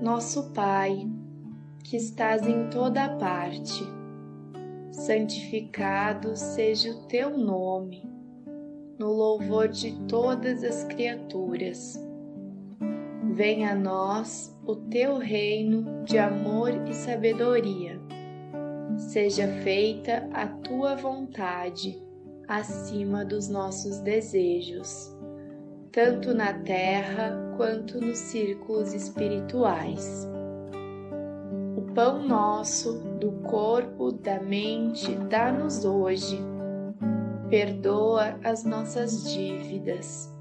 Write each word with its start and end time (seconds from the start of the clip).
Nosso 0.00 0.50
Pai, 0.54 1.06
que 1.84 1.94
estás 1.94 2.46
em 2.46 2.70
toda 2.70 3.06
parte, 3.18 3.84
santificado 4.90 6.34
seja 6.34 6.90
o 6.90 7.02
teu 7.02 7.36
nome, 7.36 8.02
no 8.98 9.12
louvor 9.12 9.68
de 9.68 9.92
todas 10.06 10.64
as 10.64 10.84
criaturas. 10.84 12.02
Venha 13.34 13.72
a 13.72 13.74
nós 13.74 14.58
o 14.64 14.74
teu 14.74 15.18
reino 15.18 16.02
de 16.04 16.16
amor 16.16 16.70
e 16.88 16.94
sabedoria. 16.94 18.00
Seja 18.96 19.48
feita 19.62 20.26
a 20.32 20.46
tua 20.46 20.96
vontade 20.96 22.02
acima 22.48 23.22
dos 23.22 23.48
nossos 23.48 24.00
desejos, 24.00 25.14
tanto 25.92 26.32
na 26.32 26.54
terra 26.54 27.49
quanto 27.60 28.00
nos 28.00 28.16
círculos 28.16 28.94
espirituais. 28.94 30.26
O 31.76 31.82
pão 31.92 32.26
nosso, 32.26 32.94
do 33.20 33.32
corpo, 33.42 34.12
da 34.12 34.40
mente, 34.40 35.14
dá-nos 35.28 35.84
hoje. 35.84 36.40
Perdoa 37.50 38.38
as 38.42 38.64
nossas 38.64 39.30
dívidas, 39.30 40.34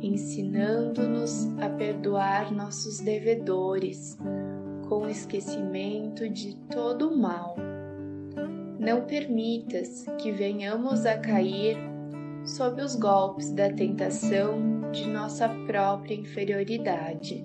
ensinando-nos 0.00 1.46
a 1.60 1.68
perdoar 1.68 2.50
nossos 2.50 3.00
devedores, 3.00 4.16
com 4.88 5.06
esquecimento 5.10 6.26
de 6.26 6.56
todo 6.70 7.10
o 7.10 7.18
mal 7.18 7.54
não 8.78 9.04
permitas 9.04 10.04
que 10.18 10.30
venhamos 10.30 11.06
a 11.06 11.18
cair 11.18 11.76
sob 12.46 12.80
os 12.80 12.94
golpes 12.94 13.50
da 13.50 13.70
tentação 13.70 14.90
de 14.92 15.06
nossa 15.08 15.48
própria 15.66 16.14
inferioridade. 16.14 17.44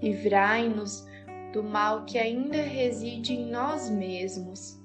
Livrai-nos 0.00 1.04
do 1.52 1.62
mal 1.62 2.04
que 2.04 2.16
ainda 2.16 2.58
reside 2.62 3.34
em 3.34 3.50
nós 3.50 3.90
mesmos, 3.90 4.80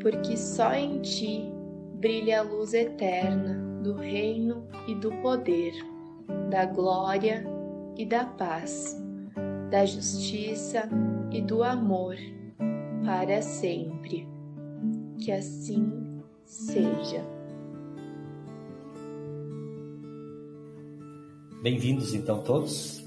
porque 0.00 0.36
só 0.36 0.74
em 0.74 1.00
Ti 1.00 1.50
brilha 1.94 2.40
a 2.40 2.42
luz 2.42 2.74
eterna 2.74 3.54
do 3.82 3.94
reino 3.94 4.66
e 4.86 4.94
do 4.94 5.10
poder, 5.22 5.72
da 6.50 6.66
glória 6.66 7.44
e 7.96 8.04
da 8.04 8.24
paz, 8.24 9.00
da 9.70 9.86
justiça 9.86 10.88
e 11.30 11.40
do 11.40 11.62
amor, 11.62 12.16
para 13.04 13.40
sempre 13.40 14.28
que 15.18 15.32
assim 15.32 16.20
seja. 16.44 17.33
Bem-vindos 21.64 22.12
então 22.12 22.42
todos, 22.42 23.02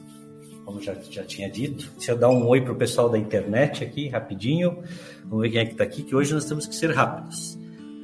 como 0.65 0.81
já, 0.81 0.95
já 1.11 1.23
tinha 1.23 1.47
dito. 1.47 1.91
Deixa 1.95 2.13
eu 2.13 2.17
dar 2.17 2.31
um 2.31 2.43
oi 2.47 2.59
para 2.59 2.73
o 2.73 2.75
pessoal 2.75 3.07
da 3.07 3.15
internet 3.15 3.83
aqui, 3.83 4.07
rapidinho. 4.07 4.81
Vamos 5.25 5.43
ver 5.43 5.51
quem 5.51 5.59
é 5.59 5.65
que 5.65 5.71
está 5.73 5.83
aqui, 5.83 6.01
que 6.01 6.15
hoje 6.15 6.33
nós 6.33 6.45
temos 6.45 6.65
que 6.65 6.73
ser 6.73 6.89
rápidos. 6.89 7.55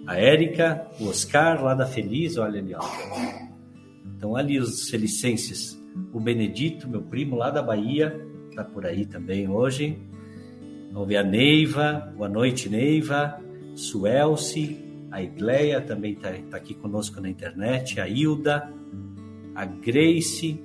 A 0.05 0.15
Érica, 0.15 0.85
o 0.99 1.07
Oscar, 1.07 1.63
lá 1.63 1.73
da 1.73 1.87
Feliz, 1.87 2.37
olha 2.37 2.59
ali, 2.59 2.75
ó. 2.75 2.81
Então 4.15 4.35
ali 4.35 4.59
os 4.59 4.91
felicenses, 4.91 5.75
o 6.13 6.19
Benedito, 6.19 6.87
meu 6.87 7.01
primo 7.01 7.35
lá 7.35 7.49
da 7.49 7.63
Bahia, 7.63 8.15
está 8.51 8.63
por 8.63 8.85
aí 8.85 9.07
também 9.07 9.49
hoje. 9.49 9.97
Vamos 10.91 11.07
ver 11.07 11.17
a 11.17 11.23
Neiva, 11.23 12.13
boa 12.15 12.29
noite 12.29 12.69
Neiva, 12.69 13.41
Suelce, 13.73 14.77
a 15.09 15.19
Igleia 15.19 15.81
também 15.81 16.13
está 16.13 16.31
tá 16.51 16.57
aqui 16.57 16.75
conosco 16.75 17.19
na 17.19 17.27
internet, 17.27 17.99
a 17.99 18.07
Hilda, 18.07 18.71
a 19.55 19.65
Grace, 19.65 20.63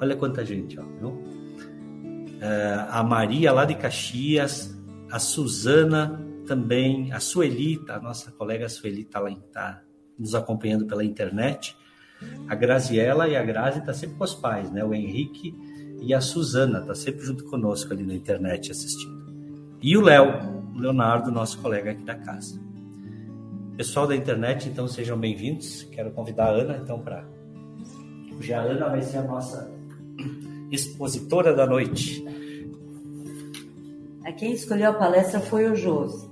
olha 0.00 0.16
quanta 0.16 0.44
gente, 0.44 0.78
ó, 0.78 0.82
viu? 0.82 1.08
Uh, 1.08 2.86
a 2.88 3.02
Maria 3.02 3.52
lá 3.52 3.64
de 3.64 3.74
Caxias, 3.74 4.76
a 5.10 5.18
Suzana 5.18 6.24
também, 6.46 7.12
a 7.12 7.20
Suelita, 7.20 7.94
a 7.94 8.00
nossa 8.00 8.30
colega 8.32 8.68
Sueli 8.68 9.02
está 9.02 9.20
lá, 9.20 9.30
tá 9.52 9.82
nos 10.18 10.34
acompanhando 10.34 10.86
pela 10.86 11.04
internet, 11.04 11.76
a 12.48 12.54
Graziela 12.54 13.28
e 13.28 13.36
a 13.36 13.42
Grazi 13.42 13.78
está 13.78 13.92
sempre 13.92 14.16
com 14.16 14.24
os 14.24 14.34
pais, 14.34 14.70
né? 14.70 14.84
O 14.84 14.92
Henrique 14.92 15.54
e 16.00 16.12
a 16.12 16.20
Suzana 16.20 16.80
está 16.80 16.94
sempre 16.94 17.24
junto 17.24 17.44
conosco 17.44 17.92
ali 17.92 18.02
na 18.02 18.14
internet 18.14 18.70
assistindo. 18.70 19.20
E 19.82 19.96
o 19.96 20.02
Léo, 20.02 20.72
Leonardo, 20.74 21.30
nosso 21.30 21.58
colega 21.58 21.92
aqui 21.92 22.04
da 22.04 22.14
casa. 22.14 22.60
Pessoal 23.76 24.06
da 24.06 24.14
internet, 24.14 24.68
então 24.68 24.86
sejam 24.86 25.18
bem-vindos. 25.18 25.84
Quero 25.84 26.10
convidar 26.10 26.46
a 26.46 26.50
Ana, 26.50 26.80
então, 26.82 27.00
para. 27.00 27.24
Hoje 28.40 28.54
a 28.54 28.62
Ana 28.62 28.88
vai 28.88 29.02
ser 29.02 29.18
a 29.18 29.22
nossa 29.22 29.70
expositora 30.70 31.54
da 31.54 31.66
noite. 31.66 32.24
Quem 34.38 34.54
escolheu 34.54 34.92
a 34.92 34.94
palestra 34.94 35.40
foi 35.40 35.70
o 35.70 35.76
Josi, 35.76 36.26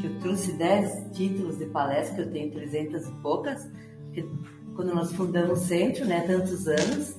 que 0.00 0.06
eu 0.06 0.20
trouxe 0.20 0.52
10 0.52 1.10
títulos 1.14 1.58
de 1.58 1.66
palestra, 1.66 2.14
que 2.14 2.20
eu 2.20 2.30
tenho 2.30 2.52
300 2.52 3.08
e 3.08 3.12
poucas, 3.20 3.68
quando 4.76 4.94
nós 4.94 5.12
fundamos 5.12 5.58
o 5.58 5.64
centro, 5.64 6.04
né, 6.04 6.20
tantos 6.20 6.68
anos, 6.68 7.16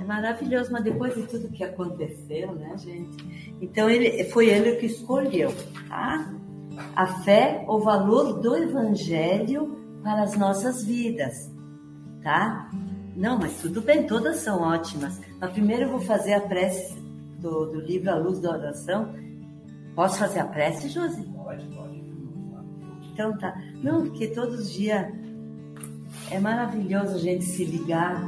é 0.00 0.04
maravilhoso, 0.04 0.70
mas 0.70 0.84
depois 0.84 1.16
de 1.16 1.26
tudo 1.26 1.50
que 1.50 1.64
aconteceu, 1.64 2.54
né, 2.54 2.76
gente? 2.78 3.56
Então 3.60 3.90
ele 3.90 4.22
foi 4.26 4.50
ele 4.50 4.76
que 4.76 4.86
escolheu, 4.86 5.52
tá? 5.88 6.32
A 6.94 7.06
fé, 7.24 7.64
o 7.66 7.80
valor 7.80 8.34
do 8.40 8.54
evangelho 8.54 9.80
para 10.04 10.22
as 10.22 10.36
nossas 10.36 10.84
vidas, 10.84 11.52
tá? 12.24 12.68
Não, 13.14 13.38
mas 13.38 13.60
tudo 13.60 13.80
bem, 13.80 14.06
todas 14.06 14.38
são 14.38 14.60
ótimas. 14.60 15.20
Mas 15.40 15.52
primeiro 15.52 15.84
eu 15.84 15.90
vou 15.90 16.00
fazer 16.00 16.32
a 16.32 16.40
prece 16.40 16.98
do, 17.38 17.66
do 17.66 17.80
livro 17.80 18.10
A 18.10 18.16
Luz 18.16 18.40
da 18.40 18.50
Oração. 18.50 19.14
Posso 19.94 20.18
fazer 20.18 20.40
a 20.40 20.46
prece, 20.46 20.88
Josi? 20.88 21.22
Pode, 21.22 21.64
pode. 21.68 22.02
Então 23.12 23.36
tá. 23.38 23.54
Não, 23.80 24.02
porque 24.02 24.26
todos 24.28 24.58
os 24.58 24.72
dias 24.72 25.06
é 26.30 26.40
maravilhoso 26.40 27.14
a 27.14 27.18
gente 27.18 27.44
se 27.44 27.64
ligar 27.64 28.20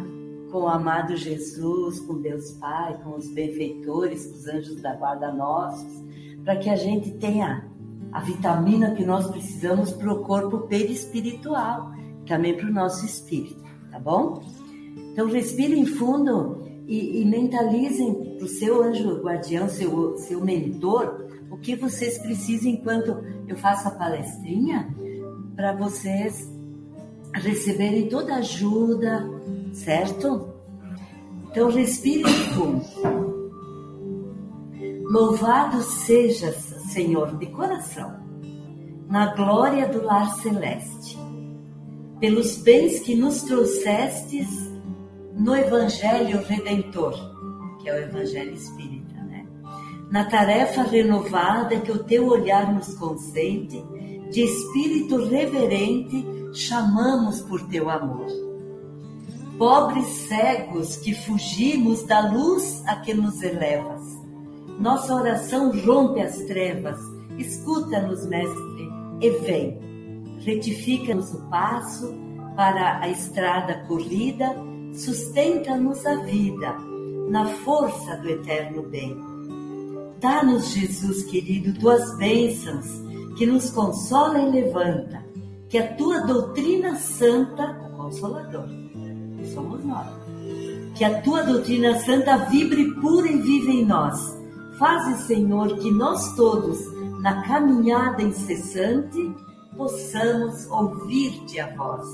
com 0.53 0.59
o 0.59 0.69
amado 0.69 1.17
Jesus, 1.17 1.99
com 2.01 2.21
Deus 2.21 2.53
Pai, 2.53 2.97
com 3.03 3.17
os 3.17 3.29
benfeitores, 3.33 4.27
com 4.27 4.35
os 4.35 4.47
anjos 4.47 4.81
da 4.81 4.95
guarda 4.95 5.33
nossos, 5.33 6.05
para 6.45 6.57
que 6.57 6.71
a 6.71 6.77
gente 6.77 7.13
tenha 7.15 7.69
a 8.13 8.21
vitamina 8.21 8.93
que 8.93 9.05
nós 9.05 9.29
precisamos 9.29 9.93
para 9.93 10.13
o 10.13 10.23
corpo 10.23 10.61
perispiritual, 10.69 11.91
também 12.27 12.57
para 12.57 12.69
o 12.69 12.73
nosso 12.73 13.05
espírito, 13.05 13.66
tá 13.97 14.01
bom? 14.01 14.43
Então 15.13 15.27
respirem 15.27 15.87
fundo 15.87 16.67
e, 16.87 17.23
e 17.23 17.25
mentalizem 17.25 18.37
para 18.37 18.45
o 18.45 18.49
seu 18.49 18.83
anjo 18.83 19.23
guardião, 19.23 19.69
seu, 19.69 20.17
seu 20.19 20.45
mentor, 20.45 21.27
o 21.51 21.57
que 21.57 21.75
vocês 21.75 22.19
precisam 22.19 22.71
enquanto 22.73 23.17
eu 23.49 23.57
faço 23.57 23.89
a 23.89 23.93
palestrinha, 23.93 24.95
para 25.55 25.73
vocês 25.73 26.47
receberem 27.33 28.09
toda 28.09 28.35
a 28.35 28.39
ajuda, 28.39 29.27
certo? 29.73 30.53
Então 31.51 31.71
respire 31.71 32.25
fundo. 32.25 32.85
Louvado 35.11 35.81
sejas, 35.81 36.57
Senhor, 36.93 37.39
de 37.39 37.47
coração, 37.47 38.17
na 39.09 39.35
glória 39.35 39.89
do 39.89 40.05
lar 40.05 40.35
celeste, 40.37 41.17
pelos 42.21 42.57
bens 42.59 43.01
que 43.01 43.15
nos 43.15 43.43
trouxestes 43.43 44.49
no 45.35 45.55
Evangelho 45.55 46.43
Redentor, 46.43 47.15
que 47.81 47.89
é 47.89 47.95
o 47.95 47.99
Evangelho 47.99 48.55
Espírita, 48.55 49.15
né? 49.23 49.47
Na 50.11 50.25
tarefa 50.25 50.83
renovada 50.83 51.81
que 51.81 51.93
o 51.93 52.05
teu 52.05 52.27
olhar 52.29 52.73
nos 52.73 52.95
consente, 52.95 53.83
de 54.31 54.43
espírito 54.43 55.25
reverente, 55.27 56.25
chamamos 56.53 57.41
por 57.43 57.69
teu 57.69 57.91
amor 57.91 58.47
pobres 59.59 60.07
cegos 60.29 60.97
que 60.97 61.15
fugimos 61.15 62.05
da 62.05 62.31
luz 62.31 62.83
a 62.87 62.97
que 62.97 63.15
nos 63.15 63.43
elevas. 63.43 64.03
Nossa 64.79 65.15
oração 65.15 65.73
rompe 65.81 66.21
as 66.21 66.37
trevas, 66.43 66.99
escuta-nos, 67.39 68.27
Mestre, 68.27 68.91
e 69.21 69.31
vem. 69.31 69.86
Retifica-nos 70.47 71.35
o 71.35 71.41
passo 71.51 72.15
para 72.55 73.01
a 73.01 73.09
estrada 73.09 73.85
corrida, 73.89 74.55
sustenta-nos 74.95 76.07
a 76.07 76.23
vida 76.23 76.73
na 77.29 77.47
força 77.47 78.17
do 78.19 78.29
eterno 78.29 78.85
bem. 78.85 79.21
Dá-nos, 80.21 80.69
Jesus 80.69 81.25
querido, 81.25 81.77
tuas 81.81 82.17
bênçãos, 82.19 82.87
que 83.37 83.45
nos 83.45 83.71
consola 83.71 84.39
e 84.39 84.49
levanta, 84.53 85.27
que 85.69 85.79
a 85.79 85.97
tua 85.97 86.21
doutrina 86.21 86.95
santa, 86.95 87.65
o 87.85 87.97
Consolador, 87.97 88.69
somos 89.53 89.85
nós. 89.85 90.07
Que 90.95 91.05
a 91.05 91.23
tua 91.23 91.43
doutrina 91.43 91.99
santa 91.99 92.37
vibre 92.37 92.95
pura 93.01 93.27
e 93.27 93.37
viva 93.37 93.73
em 93.73 93.85
nós. 93.85 94.17
Faze, 94.79 95.27
Senhor, 95.27 95.77
que 95.79 95.91
nós 95.91 96.37
todos, 96.37 96.79
na 97.21 97.43
caminhada 97.43 98.23
incessante, 98.23 99.35
possamos 99.77 100.67
ouvir-te 100.71 101.61
a 101.61 101.75
voz. 101.75 102.07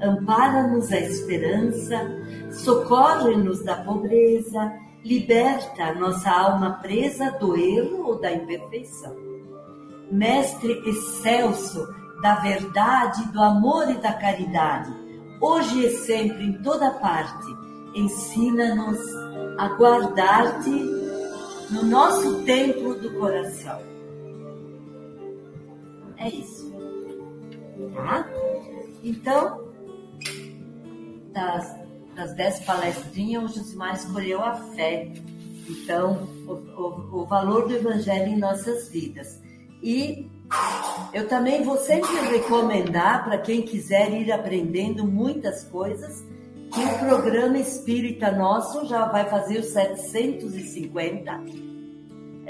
ampara-nos 0.00 0.92
a 0.92 1.00
esperança, 1.00 1.96
socorre-nos 2.50 3.64
da 3.64 3.76
pobreza, 3.76 4.72
liberta 5.02 5.94
nossa 5.94 6.30
alma 6.30 6.72
presa 6.82 7.30
do 7.32 7.56
erro 7.56 8.08
ou 8.08 8.20
da 8.20 8.30
imperfeição. 8.32 9.16
Mestre 10.10 10.82
excelso 10.86 11.86
da 12.20 12.36
verdade, 12.36 13.26
do 13.32 13.42
amor 13.42 13.90
e 13.90 13.98
da 13.98 14.12
caridade, 14.12 14.92
hoje 15.40 15.86
e 15.86 15.90
sempre 15.90 16.44
em 16.44 16.62
toda 16.62 16.90
parte, 16.90 17.46
ensina-nos 17.94 19.00
a 19.58 19.68
guardar-te 19.68 20.70
no 21.70 21.82
nosso 21.84 22.42
templo 22.44 22.94
do 22.96 23.12
coração. 23.18 23.80
É 26.18 26.28
isso. 26.28 26.75
Tá? 27.94 28.28
Então, 29.02 29.66
das, 31.32 31.76
das 32.14 32.34
dez 32.34 32.60
palestrinhas, 32.60 33.50
o 33.50 33.54
Josimar 33.54 33.94
escolheu 33.94 34.42
a 34.42 34.54
fé. 34.54 35.12
Então, 35.68 36.28
o, 36.46 36.52
o, 36.52 37.22
o 37.22 37.26
valor 37.26 37.68
do 37.68 37.74
Evangelho 37.74 38.32
em 38.32 38.38
nossas 38.38 38.88
vidas. 38.88 39.40
E 39.82 40.30
eu 41.12 41.28
também 41.28 41.62
vou 41.62 41.76
sempre 41.76 42.14
recomendar 42.30 43.24
para 43.24 43.38
quem 43.38 43.62
quiser 43.62 44.12
ir 44.12 44.32
aprendendo 44.32 45.04
muitas 45.04 45.64
coisas 45.64 46.24
que 46.72 46.80
o 46.80 46.98
programa 46.98 47.58
Espírita 47.58 48.30
Nosso 48.32 48.86
já 48.86 49.06
vai 49.06 49.28
fazer 49.28 49.58
os 49.58 49.66
750. 49.66 51.32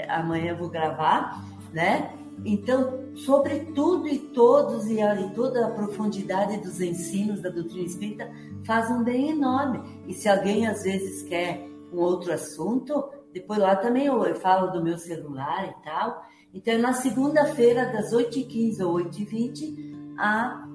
Amanhã 0.09 0.51
eu 0.51 0.57
vou 0.57 0.69
gravar, 0.69 1.43
né? 1.73 2.13
Então, 2.45 3.06
sobre 3.17 3.59
tudo 3.73 4.07
e 4.07 4.19
todos 4.19 4.87
e, 4.87 4.99
e 5.01 5.29
toda 5.33 5.65
a 5.65 5.71
profundidade 5.71 6.57
dos 6.57 6.79
ensinos 6.79 7.41
da 7.41 7.49
doutrina 7.49 7.85
espírita 7.85 8.31
faz 8.65 8.89
um 8.91 9.03
bem 9.03 9.31
enorme. 9.31 9.81
E 10.07 10.13
se 10.13 10.29
alguém 10.29 10.67
às 10.67 10.83
vezes 10.83 11.23
quer 11.23 11.67
um 11.91 11.97
outro 11.97 12.31
assunto, 12.31 13.09
depois 13.33 13.59
lá 13.59 13.75
também 13.75 14.05
eu, 14.05 14.23
eu 14.23 14.35
falo 14.35 14.71
do 14.71 14.83
meu 14.83 14.97
celular 14.97 15.67
e 15.67 15.83
tal. 15.83 16.25
Então, 16.53 16.77
na 16.79 16.93
segunda-feira, 16.93 17.85
das 17.91 18.11
8h15 18.11 18.85
ou 18.85 18.95
8h20, 18.95 20.15
a, 20.17 20.67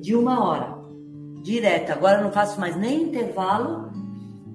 de 0.00 0.14
uma 0.14 0.44
hora, 0.44 0.78
direto. 1.42 1.90
Agora 1.90 2.18
eu 2.18 2.24
não 2.24 2.32
faço 2.32 2.58
mais 2.58 2.76
nem 2.76 3.04
intervalo 3.04 3.90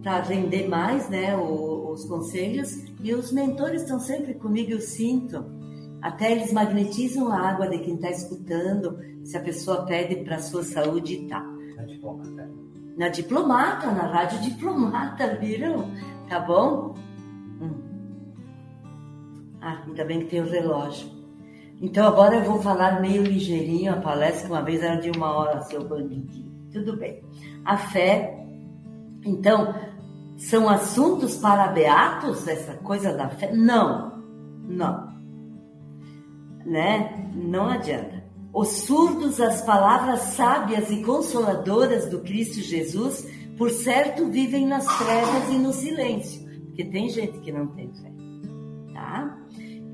para 0.01 0.21
render 0.21 0.68
mais 0.68 1.09
né, 1.09 1.35
os 1.38 2.06
conselhos. 2.06 2.85
E 3.01 3.13
os 3.13 3.31
mentores 3.31 3.81
estão 3.81 4.00
sempre 4.00 4.33
comigo, 4.33 4.71
eu 4.71 4.81
sinto. 4.81 5.56
Até 6.01 6.31
eles 6.31 6.53
magnetizam 6.53 7.31
a 7.31 7.49
água 7.49 7.67
de 7.67 7.79
quem 7.79 7.95
está 7.95 8.09
escutando, 8.09 8.97
se 9.23 9.35
a 9.35 9.41
pessoa 9.41 9.85
pede 9.85 10.17
para 10.23 10.35
a 10.35 10.41
sua 10.41 10.63
saúde 10.63 11.15
e 11.15 11.27
tal. 11.27 11.44
Na 11.75 11.83
diplomata. 11.83 12.49
Na 12.97 13.09
diplomata, 13.09 13.91
na 13.91 14.07
rádio 14.07 14.41
diplomata, 14.41 15.35
viram? 15.41 15.91
Tá 16.29 16.39
bom? 16.39 16.95
Ah, 19.61 19.83
ainda 19.85 20.05
bem 20.05 20.19
que 20.21 20.27
tem 20.27 20.41
o 20.41 20.49
relógio. 20.49 21.09
Então 21.81 22.07
agora 22.07 22.38
eu 22.38 22.44
vou 22.44 22.61
falar 22.61 23.01
meio 23.01 23.23
ligeirinho 23.23 23.94
a 23.94 23.97
palestra, 23.97 24.47
que 24.47 24.53
uma 24.53 24.61
vez 24.61 24.81
era 24.81 24.95
de 24.95 25.11
uma 25.11 25.31
hora, 25.31 25.61
seu 25.63 25.83
bandidinho. 25.83 26.51
Tudo 26.71 26.97
bem. 26.97 27.21
A 27.65 27.77
fé, 27.77 28.45
então, 29.23 29.75
são 30.38 30.69
assuntos 30.69 31.38
para 31.38 31.67
beatos, 31.67 32.47
essa 32.47 32.75
coisa 32.75 33.13
da 33.13 33.27
fé? 33.29 33.51
Não, 33.53 34.23
não. 34.67 35.06
Né? 36.68 37.31
Não 37.34 37.69
adianta. 37.69 38.24
Os 38.54 38.69
surdos 38.69 39.40
às 39.40 39.62
palavras 39.62 40.19
sábias 40.36 40.90
e 40.90 41.02
consoladoras 41.02 42.10
do 42.10 42.19
Cristo 42.19 42.60
Jesus, 42.60 43.25
por 43.58 43.69
certo, 43.69 44.28
vivem 44.28 44.68
nas 44.68 44.86
trevas 44.98 45.50
e 45.50 45.58
no 45.58 45.72
silêncio, 45.72 46.46
porque 46.66 46.84
tem 46.84 47.10
gente 47.10 47.40
que 47.40 47.52
não 47.52 47.68
tem 47.68 47.92
fé. 47.94 48.12
Tá? 48.94 49.38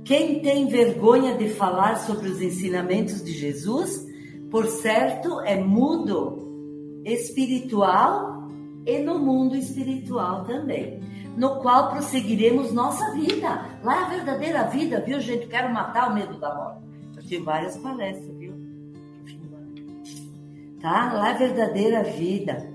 Quem 0.03 0.41
tem 0.41 0.67
vergonha 0.67 1.35
de 1.37 1.49
falar 1.49 1.97
sobre 1.97 2.29
os 2.29 2.41
ensinamentos 2.41 3.23
de 3.23 3.33
Jesus, 3.33 4.05
por 4.49 4.65
certo, 4.65 5.39
é 5.41 5.55
mudo 5.55 7.01
espiritual 7.05 8.47
e 8.85 8.99
no 8.99 9.19
mundo 9.19 9.55
espiritual 9.55 10.43
também, 10.43 10.99
no 11.35 11.59
qual 11.61 11.89
prosseguiremos 11.89 12.71
nossa 12.71 13.11
vida. 13.11 13.65
Lá 13.83 14.01
é 14.01 14.03
a 14.03 14.09
verdadeira 14.09 14.63
vida, 14.63 15.01
viu, 15.01 15.19
gente? 15.19 15.47
Quero 15.47 15.73
matar 15.73 16.11
o 16.11 16.13
medo 16.13 16.39
da 16.39 16.53
morte. 16.53 16.83
Eu 17.15 17.23
tive 17.23 17.43
várias 17.43 17.77
palestras, 17.77 18.37
viu? 18.37 18.53
Tá? 20.81 21.13
Lá 21.13 21.29
é 21.29 21.31
a 21.31 21.37
verdadeira 21.37 22.03
vida, 22.03 22.69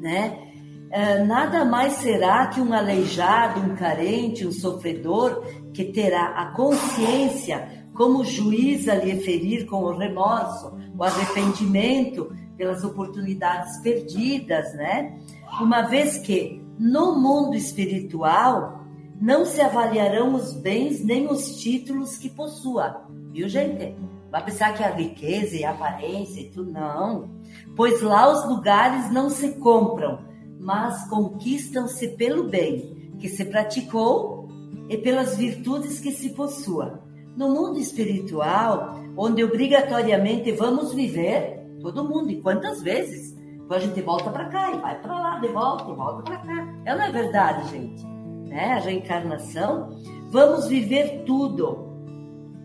né? 0.00 0.48
É, 0.90 1.22
nada 1.22 1.66
mais 1.66 1.94
será 1.94 2.46
que 2.46 2.60
um 2.60 2.72
aleijado, 2.72 3.60
um 3.60 3.76
carente, 3.76 4.46
um 4.46 4.52
sofredor 4.52 5.44
que 5.74 5.84
terá 5.84 6.28
a 6.28 6.46
consciência 6.52 7.86
como 7.92 8.24
juiz 8.24 8.88
a 8.88 8.94
lhe 8.94 9.20
ferir 9.20 9.66
com 9.66 9.82
o 9.82 9.98
remorso, 9.98 10.72
o 10.96 11.02
arrependimento 11.02 12.32
pelas 12.56 12.84
oportunidades 12.84 13.82
perdidas, 13.82 14.72
né? 14.74 15.18
Uma 15.60 15.82
vez 15.82 16.16
que 16.18 16.57
no 16.78 17.18
mundo 17.18 17.56
espiritual 17.56 18.84
não 19.20 19.44
se 19.44 19.60
avaliarão 19.60 20.34
os 20.34 20.52
bens 20.54 21.04
nem 21.04 21.26
os 21.26 21.56
títulos 21.56 22.16
que 22.16 22.30
possua, 22.30 23.04
viu, 23.32 23.48
gente? 23.48 23.96
Vai 24.30 24.44
pensar 24.44 24.74
que 24.74 24.84
a 24.84 24.90
riqueza 24.90 25.56
e 25.56 25.64
a 25.64 25.70
aparência 25.70 26.40
e 26.40 26.50
tudo, 26.50 26.70
não. 26.70 27.30
Pois 27.74 28.00
lá 28.02 28.30
os 28.30 28.48
lugares 28.48 29.10
não 29.10 29.30
se 29.30 29.52
compram, 29.52 30.20
mas 30.60 31.08
conquistam-se 31.08 32.08
pelo 32.08 32.44
bem 32.48 33.12
que 33.18 33.28
se 33.28 33.44
praticou 33.46 34.48
e 34.88 34.96
pelas 34.98 35.36
virtudes 35.36 35.98
que 35.98 36.12
se 36.12 36.30
possua. 36.30 37.02
No 37.36 37.48
mundo 37.50 37.78
espiritual, 37.78 39.00
onde 39.16 39.42
obrigatoriamente 39.42 40.52
vamos 40.52 40.92
viver, 40.92 41.64
todo 41.80 42.08
mundo, 42.08 42.30
e 42.30 42.40
quantas 42.40 42.82
vezes? 42.82 43.37
Depois 43.68 43.82
a 43.82 43.86
gente 43.86 44.00
volta 44.00 44.30
para 44.30 44.46
cá 44.46 44.72
e 44.72 44.78
vai 44.78 44.98
para 44.98 45.20
lá, 45.20 45.38
de 45.40 45.48
volta 45.48 45.90
e 45.90 45.94
volta 45.94 46.22
para 46.22 46.38
cá. 46.38 46.74
É 46.86 46.96
não 46.96 47.04
é 47.04 47.12
verdade, 47.12 47.68
gente? 47.68 48.02
Né? 48.48 48.72
A 48.72 48.78
reencarnação, 48.78 49.90
vamos 50.30 50.68
viver 50.68 51.24
tudo 51.26 51.86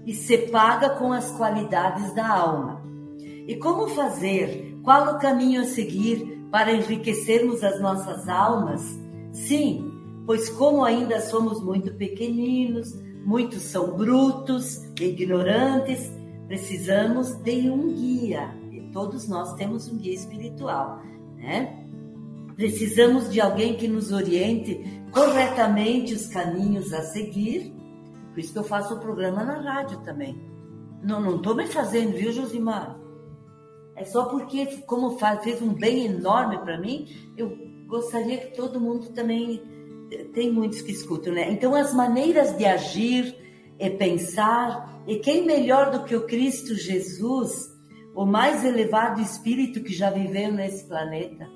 e 0.06 0.14
se 0.14 0.38
paga 0.38 0.92
com 0.92 1.12
as 1.12 1.30
qualidades 1.32 2.16
da 2.16 2.26
alma. 2.26 2.82
E 3.20 3.54
como 3.58 3.90
fazer? 3.90 4.80
Qual 4.82 5.14
o 5.14 5.20
caminho 5.20 5.64
a 5.64 5.66
seguir 5.66 6.48
para 6.50 6.72
enriquecermos 6.72 7.66
as 7.66 7.82
nossas 7.82 8.30
almas? 8.30 8.98
Sim, 9.34 9.92
pois 10.26 10.48
como 10.52 10.86
ainda 10.86 11.20
somos 11.20 11.62
muito 11.62 11.94
pequeninos, 11.96 12.94
muitos 13.26 13.64
são 13.64 13.98
brutos, 13.98 14.78
ignorantes, 14.98 16.10
precisamos 16.48 17.36
de 17.44 17.70
um 17.70 17.94
guia. 17.94 18.63
Todos 18.94 19.28
nós 19.28 19.56
temos 19.56 19.90
um 19.90 19.98
guia 19.98 20.14
espiritual, 20.14 21.02
né? 21.36 21.84
Precisamos 22.56 23.32
de 23.32 23.42
alguém 23.42 23.76
que 23.76 23.88
nos 23.88 24.12
oriente 24.12 25.04
corretamente 25.12 26.14
os 26.14 26.28
caminhos 26.28 26.94
a 26.94 27.02
seguir. 27.02 27.74
Por 28.32 28.40
isso 28.40 28.54
que 28.54 28.60
eu 28.60 28.64
faço 28.64 28.94
o 28.94 29.00
programa 29.00 29.44
na 29.44 29.60
rádio 29.60 30.00
também. 30.02 30.40
Não 31.02 31.36
estou 31.36 31.56
me 31.56 31.66
fazendo, 31.66 32.16
viu, 32.16 32.32
Josimar? 32.32 33.00
É 33.96 34.06
só 34.06 34.26
porque, 34.26 34.66
como 34.86 35.18
faz, 35.18 35.44
fez 35.44 35.62
um 35.62 35.74
bem 35.74 36.06
enorme 36.06 36.60
para 36.60 36.80
mim, 36.80 37.08
eu 37.36 37.58
gostaria 37.88 38.38
que 38.38 38.56
todo 38.56 38.80
mundo 38.80 39.08
também. 39.10 39.62
Tem 40.34 40.52
muitos 40.52 40.82
que 40.82 40.92
escutam, 40.92 41.34
né? 41.34 41.52
Então, 41.52 41.74
as 41.74 41.94
maneiras 41.94 42.56
de 42.56 42.66
agir 42.66 43.36
e 43.80 43.90
pensar, 43.90 45.04
e 45.08 45.16
quem 45.18 45.46
melhor 45.46 45.90
do 45.90 46.04
que 46.04 46.16
o 46.16 46.28
Cristo 46.28 46.76
Jesus, 46.76 47.73
o 48.16 48.26
mais 48.26 48.64
elevado 48.64 49.22
espírito 49.22 49.82
que 49.82 49.94
já 49.94 50.10
viveu 50.10 50.52
nesse 50.52 50.86
planeta? 50.86 51.48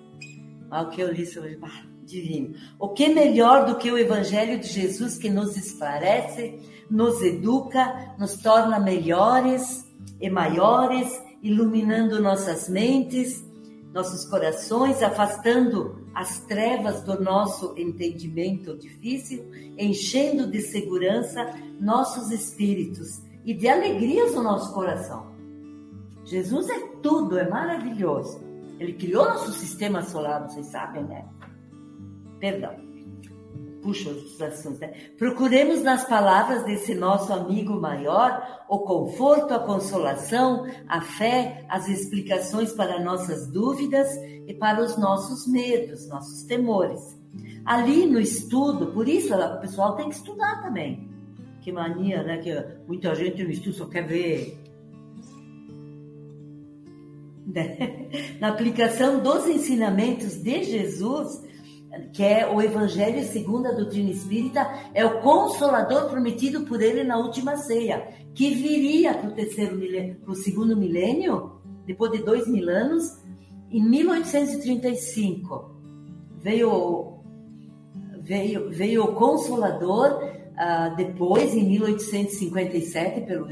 O 0.71 0.89
que 0.89 1.01
eu 1.01 1.11
li 1.11 1.25
sobre. 1.25 1.57
Ah, 1.61 1.85
divino. 2.07 2.55
O 2.79 2.89
que 2.89 3.09
melhor 3.09 3.65
do 3.65 3.77
que 3.77 3.91
o 3.91 3.97
Evangelho 3.97 4.59
de 4.59 4.67
Jesus 4.67 5.17
que 5.17 5.29
nos 5.29 5.55
esclarece, 5.55 6.59
nos 6.89 7.21
educa, 7.21 8.15
nos 8.17 8.37
torna 8.37 8.79
melhores 8.79 9.85
e 10.19 10.29
maiores 10.29 11.21
iluminando 11.43 12.21
nossas 12.21 12.67
mentes, 12.67 13.45
nossos 13.93 14.25
corações, 14.25 15.03
afastando 15.03 16.07
as 16.15 16.39
trevas 16.45 17.03
do 17.03 17.21
nosso 17.21 17.73
entendimento 17.77 18.75
difícil, 18.77 19.45
enchendo 19.77 20.47
de 20.49 20.61
segurança 20.61 21.53
nossos 21.79 22.31
espíritos 22.31 23.21
e 23.45 23.53
de 23.53 23.67
alegrias 23.67 24.33
o 24.33 24.41
nosso 24.41 24.73
coração. 24.73 25.37
Jesus 26.27 26.69
é 26.69 26.79
tudo, 27.01 27.38
é 27.38 27.50
maravilhoso. 27.50 28.46
Ele 28.79 28.93
criou 28.93 29.25
nosso 29.25 29.53
sistema 29.53 30.01
solar, 30.03 30.48
vocês 30.48 30.67
sabem, 30.67 31.03
né? 31.05 31.25
Perdão. 32.39 32.75
puxo 33.81 34.10
os 34.10 34.41
assuntos, 34.41 34.79
né? 34.79 34.93
Procuremos 35.17 35.81
nas 35.81 36.03
palavras 36.03 36.65
desse 36.65 36.93
nosso 36.93 37.31
amigo 37.31 37.79
maior 37.79 38.65
o 38.67 38.79
conforto, 38.79 39.53
a 39.53 39.60
consolação, 39.60 40.67
a 40.88 41.00
fé, 41.00 41.65
as 41.69 41.88
explicações 41.88 42.74
para 42.74 43.01
nossas 43.01 43.48
dúvidas 43.48 44.10
e 44.46 44.53
para 44.53 44.84
os 44.84 44.98
nossos 44.98 45.48
medos, 45.48 46.07
nossos 46.10 46.43
temores. 46.43 47.17
Ali 47.65 48.05
no 48.05 48.19
estudo, 48.19 48.88
por 48.88 49.07
isso 49.07 49.34
o 49.34 49.62
pessoal 49.62 49.96
tem 49.96 50.10
que 50.10 50.15
estudar 50.15 50.62
também. 50.62 51.10
Que 51.62 51.72
mania, 51.72 52.22
né? 52.22 52.38
Que 52.39 52.51
muita 52.86 53.15
gente 53.15 53.41
no 53.43 53.50
estudo 53.50 53.75
só 53.77 53.86
quer 53.86 54.05
ver? 54.05 54.66
na 58.39 58.50
aplicação 58.50 59.20
dos 59.22 59.48
ensinamentos 59.48 60.36
de 60.36 60.63
Jesus, 60.63 61.42
que 62.13 62.24
é 62.24 62.48
o 62.48 62.62
Evangelho 62.62 63.24
segundo 63.24 63.68
a 63.68 63.72
doutrina 63.72 64.12
espírita, 64.12 64.68
é 64.94 65.06
o 65.06 65.22
consolador 65.22 66.10
prometido 66.10 66.66
por 66.66 66.82
ele 66.82 67.04
na 67.04 67.18
última 67.18 67.58
ceia, 67.58 68.08
que 68.34 68.54
viria 68.54 69.13
para 69.13 69.30
o 69.30 69.34
terceiro 69.34 69.75
milênio, 69.75 70.16
para 70.16 70.32
o 70.32 70.36
segundo 70.36 70.75
milênio, 70.75 71.54
depois 71.86 72.12
de 72.12 72.20
dois 72.20 72.48
mil 72.48 72.70
anos, 72.70 73.18
em 73.72 73.84
1835. 73.84 75.75
Veio, 76.42 77.20
veio, 78.20 78.70
veio 78.70 79.04
o 79.06 79.16
Consolador, 79.16 80.22
uh, 80.22 80.96
depois, 80.96 81.56
em 81.56 81.63
1857, 81.68 83.22
pelo 83.22 83.48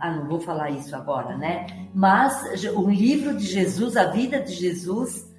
ah, 0.00 0.16
não 0.16 0.26
vou 0.26 0.40
falar 0.40 0.70
isso 0.70 0.96
agora, 0.96 1.36
né? 1.36 1.66
Mas 1.94 2.64
o 2.74 2.88
livro 2.88 3.36
de 3.36 3.44
Jesus, 3.44 3.98
a 3.98 4.04
vida 4.04 4.40
de 4.40 4.54
Jesus, 4.54 5.30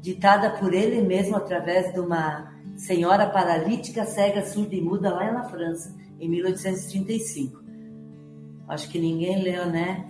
ditada 0.00 0.50
por 0.50 0.72
ele 0.72 1.02
mesmo 1.02 1.36
através 1.36 1.92
de 1.92 1.98
uma 1.98 2.54
senhora 2.76 3.28
paralítica, 3.28 4.04
cega, 4.04 4.46
surda 4.46 4.76
e 4.76 4.80
muda 4.80 5.12
lá 5.12 5.32
na 5.32 5.44
França, 5.44 5.92
em 6.20 6.28
1835. 6.28 7.60
Acho 8.68 8.88
que 8.88 9.00
ninguém 9.00 9.42
leu, 9.42 9.66
né? 9.66 10.06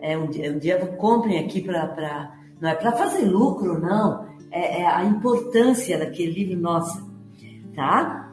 É 0.00 0.16
um, 0.16 0.28
dia, 0.28 0.52
um 0.52 0.58
dia 0.58 0.78
comprem 0.96 1.44
aqui 1.44 1.60
para. 1.60 2.32
Não 2.60 2.68
é 2.68 2.74
para 2.76 2.92
fazer 2.92 3.24
lucro, 3.24 3.80
não. 3.80 4.28
É, 4.52 4.82
é 4.82 4.86
a 4.86 5.04
importância 5.04 5.98
daquele 5.98 6.30
livro, 6.30 6.60
nossa. 6.60 7.04
Tá? 7.74 8.32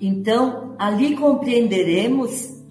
Então, 0.00 0.76
ali 0.78 1.16
compreenderemos 1.16 2.61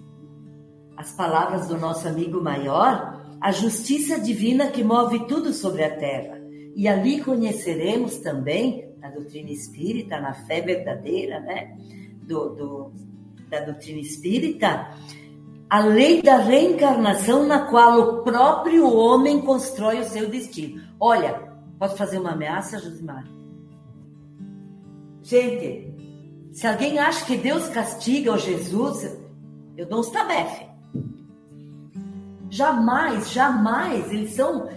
as 1.02 1.12
palavras 1.14 1.68
do 1.68 1.80
nosso 1.80 2.08
amigo 2.08 2.40
maior, 2.40 3.20
a 3.42 3.52
justiça 3.52 4.20
divina 4.20 4.68
que 4.68 4.84
move 4.84 5.26
tudo 5.26 5.52
sobre 5.52 5.84
a 5.84 5.98
terra. 5.98 6.40
E 6.76 6.88
ali 6.88 7.24
conheceremos 7.24 8.18
também, 8.18 8.88
na 9.00 9.10
doutrina 9.10 9.50
espírita, 9.50 10.22
na 10.22 10.32
fé 10.32 10.62
verdadeira, 10.62 11.40
né? 11.40 11.76
Do, 12.22 12.50
do, 12.50 12.92
da 13.50 13.62
doutrina 13.62 14.00
espírita, 14.00 14.96
a 15.68 15.80
lei 15.80 16.22
da 16.22 16.38
reencarnação 16.38 17.48
na 17.48 17.66
qual 17.66 18.00
o 18.00 18.24
próprio 18.24 18.96
homem 18.96 19.42
constrói 19.42 20.02
o 20.02 20.06
seu 20.06 20.30
destino. 20.30 20.84
Olha, 21.00 21.52
posso 21.80 21.98
fazer 21.98 22.20
uma 22.20 22.34
ameaça, 22.34 22.78
Josimar? 22.78 23.26
Gente, 25.24 25.96
se 26.52 26.68
alguém 26.68 27.00
acha 27.00 27.26
que 27.26 27.38
Deus 27.38 27.68
castiga 27.70 28.34
o 28.34 28.38
Jesus, 28.38 29.18
eu 29.76 29.88
dou 29.88 30.02
um 30.02 30.12
tabefe. 30.12 30.71
Jamais, 32.52 33.32
jamais, 33.32 34.12
eles 34.12 34.32
são 34.32 34.68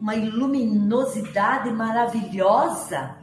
uma 0.00 0.14
luminosidade 0.14 1.68
maravilhosa, 1.72 3.18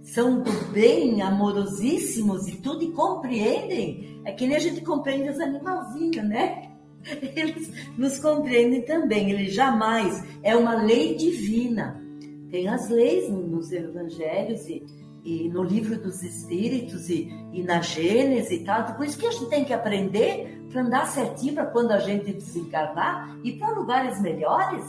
são 0.00 0.40
do 0.40 0.72
bem, 0.72 1.20
amorosíssimos 1.20 2.48
e 2.48 2.56
tudo, 2.56 2.82
e 2.82 2.92
compreendem. 2.92 4.22
É 4.24 4.32
que 4.32 4.46
nem 4.46 4.56
a 4.56 4.58
gente 4.58 4.80
compreende 4.80 5.28
os 5.28 5.38
animalzinhos, 5.38 6.26
né? 6.26 6.72
Eles 7.36 7.70
nos 7.98 8.18
compreendem 8.18 8.80
também, 8.86 9.30
eles 9.30 9.54
jamais. 9.54 10.24
É 10.42 10.56
uma 10.56 10.74
lei 10.74 11.14
divina. 11.14 12.02
Tem 12.50 12.66
as 12.68 12.88
leis 12.88 13.28
nos 13.28 13.70
evangelhos 13.70 14.66
e, 14.66 14.82
e 15.26 15.48
no 15.48 15.64
livro 15.64 16.00
dos 16.00 16.22
Espíritos 16.22 17.10
e, 17.10 17.28
e 17.52 17.60
na 17.64 17.82
Gênesis 17.82 18.52
e 18.52 18.64
tal. 18.64 18.84
Por 18.94 19.04
isso 19.04 19.18
que 19.18 19.26
a 19.26 19.30
gente 19.32 19.50
tem 19.50 19.64
que 19.64 19.72
aprender 19.72 20.64
para 20.70 20.82
andar 20.82 21.06
certinho 21.08 21.54
para 21.54 21.66
quando 21.66 21.90
a 21.90 21.98
gente 21.98 22.32
desencarnar 22.32 23.36
e 23.42 23.58
para 23.58 23.70
lugares 23.70 24.20
melhores, 24.20 24.84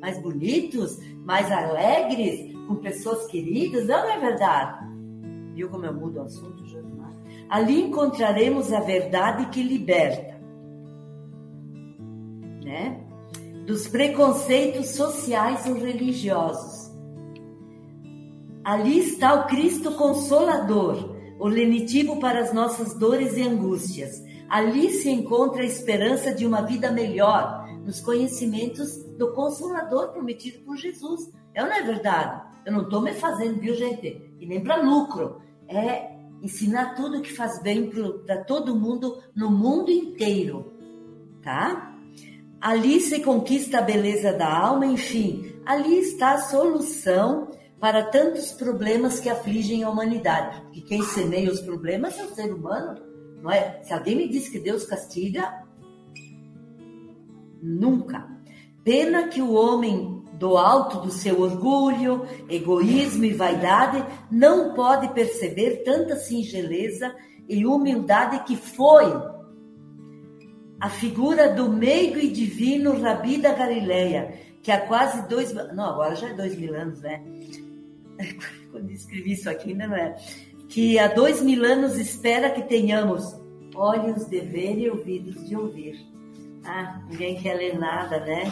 mais 0.00 0.22
bonitos, 0.22 0.96
mais 1.24 1.50
alegres, 1.50 2.54
com 2.68 2.76
pessoas 2.76 3.26
queridas, 3.26 3.88
não 3.88 4.08
é 4.08 4.18
verdade? 4.20 4.86
Viu 5.54 5.68
como 5.68 5.84
eu 5.84 5.92
mudo 5.92 6.20
o 6.20 6.22
assunto, 6.22 6.64
Josimar? 6.66 7.12
Ali 7.48 7.82
encontraremos 7.82 8.72
a 8.72 8.80
verdade 8.80 9.46
que 9.46 9.60
liberta, 9.60 10.40
né? 12.62 13.04
Dos 13.66 13.88
preconceitos 13.88 14.90
sociais 14.90 15.66
ou 15.66 15.74
religiosos. 15.74 16.79
Ali 18.64 18.98
está 18.98 19.34
o 19.34 19.46
Cristo 19.46 19.92
Consolador, 19.92 21.16
o 21.38 21.48
lenitivo 21.48 22.20
para 22.20 22.40
as 22.40 22.52
nossas 22.52 22.94
dores 22.98 23.36
e 23.36 23.42
angústias, 23.42 24.22
Ali 24.50 24.90
se 24.90 25.08
encontra 25.08 25.62
a 25.62 25.64
esperança 25.64 26.34
de 26.34 26.44
uma 26.44 26.62
vida 26.62 26.90
melhor, 26.90 27.64
nos 27.84 28.00
conhecimentos 28.00 28.96
do 29.16 29.32
Consolador 29.32 30.08
prometido 30.12 30.58
por 30.64 30.76
Jesus. 30.76 31.30
É 31.54 31.62
ou 31.62 31.68
não 31.68 31.76
é 31.76 31.82
verdade? 31.82 32.42
Eu 32.66 32.72
não 32.72 32.82
estou 32.82 33.00
me 33.00 33.12
fazendo, 33.12 33.60
viu, 33.60 33.76
gente? 33.76 34.34
E 34.40 34.46
nem 34.46 34.60
para 34.60 34.82
lucro. 34.82 35.40
É 35.68 36.16
ensinar 36.42 36.96
tudo 36.96 37.20
que 37.22 37.32
faz 37.32 37.62
bem 37.62 37.92
para 38.26 38.42
todo 38.42 38.74
mundo, 38.74 39.22
no 39.36 39.52
mundo 39.52 39.92
inteiro. 39.92 40.72
Tá? 41.40 41.94
Ali 42.60 43.00
se 43.00 43.20
conquista 43.20 43.78
a 43.78 43.82
beleza 43.82 44.32
da 44.32 44.52
alma, 44.52 44.84
enfim, 44.84 45.54
ali 45.64 46.00
está 46.00 46.32
a 46.32 46.38
solução 46.38 47.52
para 47.80 48.04
tantos 48.04 48.52
problemas 48.52 49.18
que 49.18 49.28
afligem 49.28 49.82
a 49.82 49.88
humanidade. 49.88 50.60
Porque 50.62 50.82
quem 50.82 51.02
semeia 51.02 51.50
os 51.50 51.60
problemas 51.60 52.18
é 52.18 52.24
o 52.24 52.34
ser 52.34 52.52
humano. 52.52 53.00
Não 53.42 53.50
é? 53.50 53.82
Se 53.82 53.94
alguém 53.94 54.16
me 54.16 54.28
diz 54.28 54.48
que 54.50 54.58
Deus 54.58 54.84
castiga, 54.84 55.64
nunca. 57.62 58.28
Pena 58.84 59.28
que 59.28 59.40
o 59.40 59.54
homem, 59.54 60.22
do 60.34 60.58
alto 60.58 61.00
do 61.00 61.10
seu 61.10 61.40
orgulho, 61.40 62.26
egoísmo 62.48 63.24
e 63.24 63.32
vaidade, 63.32 64.04
não 64.30 64.74
pode 64.74 65.08
perceber 65.14 65.82
tanta 65.82 66.16
singeleza 66.16 67.14
e 67.48 67.66
humildade 67.66 68.44
que 68.44 68.56
foi 68.56 69.06
a 70.78 70.88
figura 70.88 71.52
do 71.52 71.70
meigo 71.70 72.18
e 72.18 72.28
divino 72.28 73.00
Rabi 73.00 73.36
da 73.36 73.52
Galileia, 73.52 74.34
que 74.62 74.72
há 74.72 74.80
quase 74.86 75.28
dois, 75.28 75.52
não, 75.52 75.84
agora 75.84 76.14
já 76.14 76.30
é 76.30 76.34
dois 76.34 76.56
mil 76.56 76.74
anos, 76.74 77.00
né? 77.00 77.22
Quando 78.70 78.90
escrevi 78.90 79.32
isso 79.32 79.48
aqui 79.48 79.70
ainda 79.70 79.86
não 79.86 79.96
é 79.96 80.16
que 80.70 80.98
há 81.00 81.08
dois 81.08 81.42
mil 81.42 81.64
anos 81.64 81.98
espera 81.98 82.48
que 82.48 82.62
tenhamos 82.62 83.36
olhos 83.74 84.26
de 84.26 84.40
ver 84.40 84.78
e 84.78 84.88
ouvidos 84.88 85.44
de 85.46 85.56
ouvir. 85.56 86.06
Ah, 86.64 87.02
ninguém 87.10 87.40
quer 87.40 87.54
ler 87.54 87.78
nada, 87.78 88.20
né? 88.20 88.50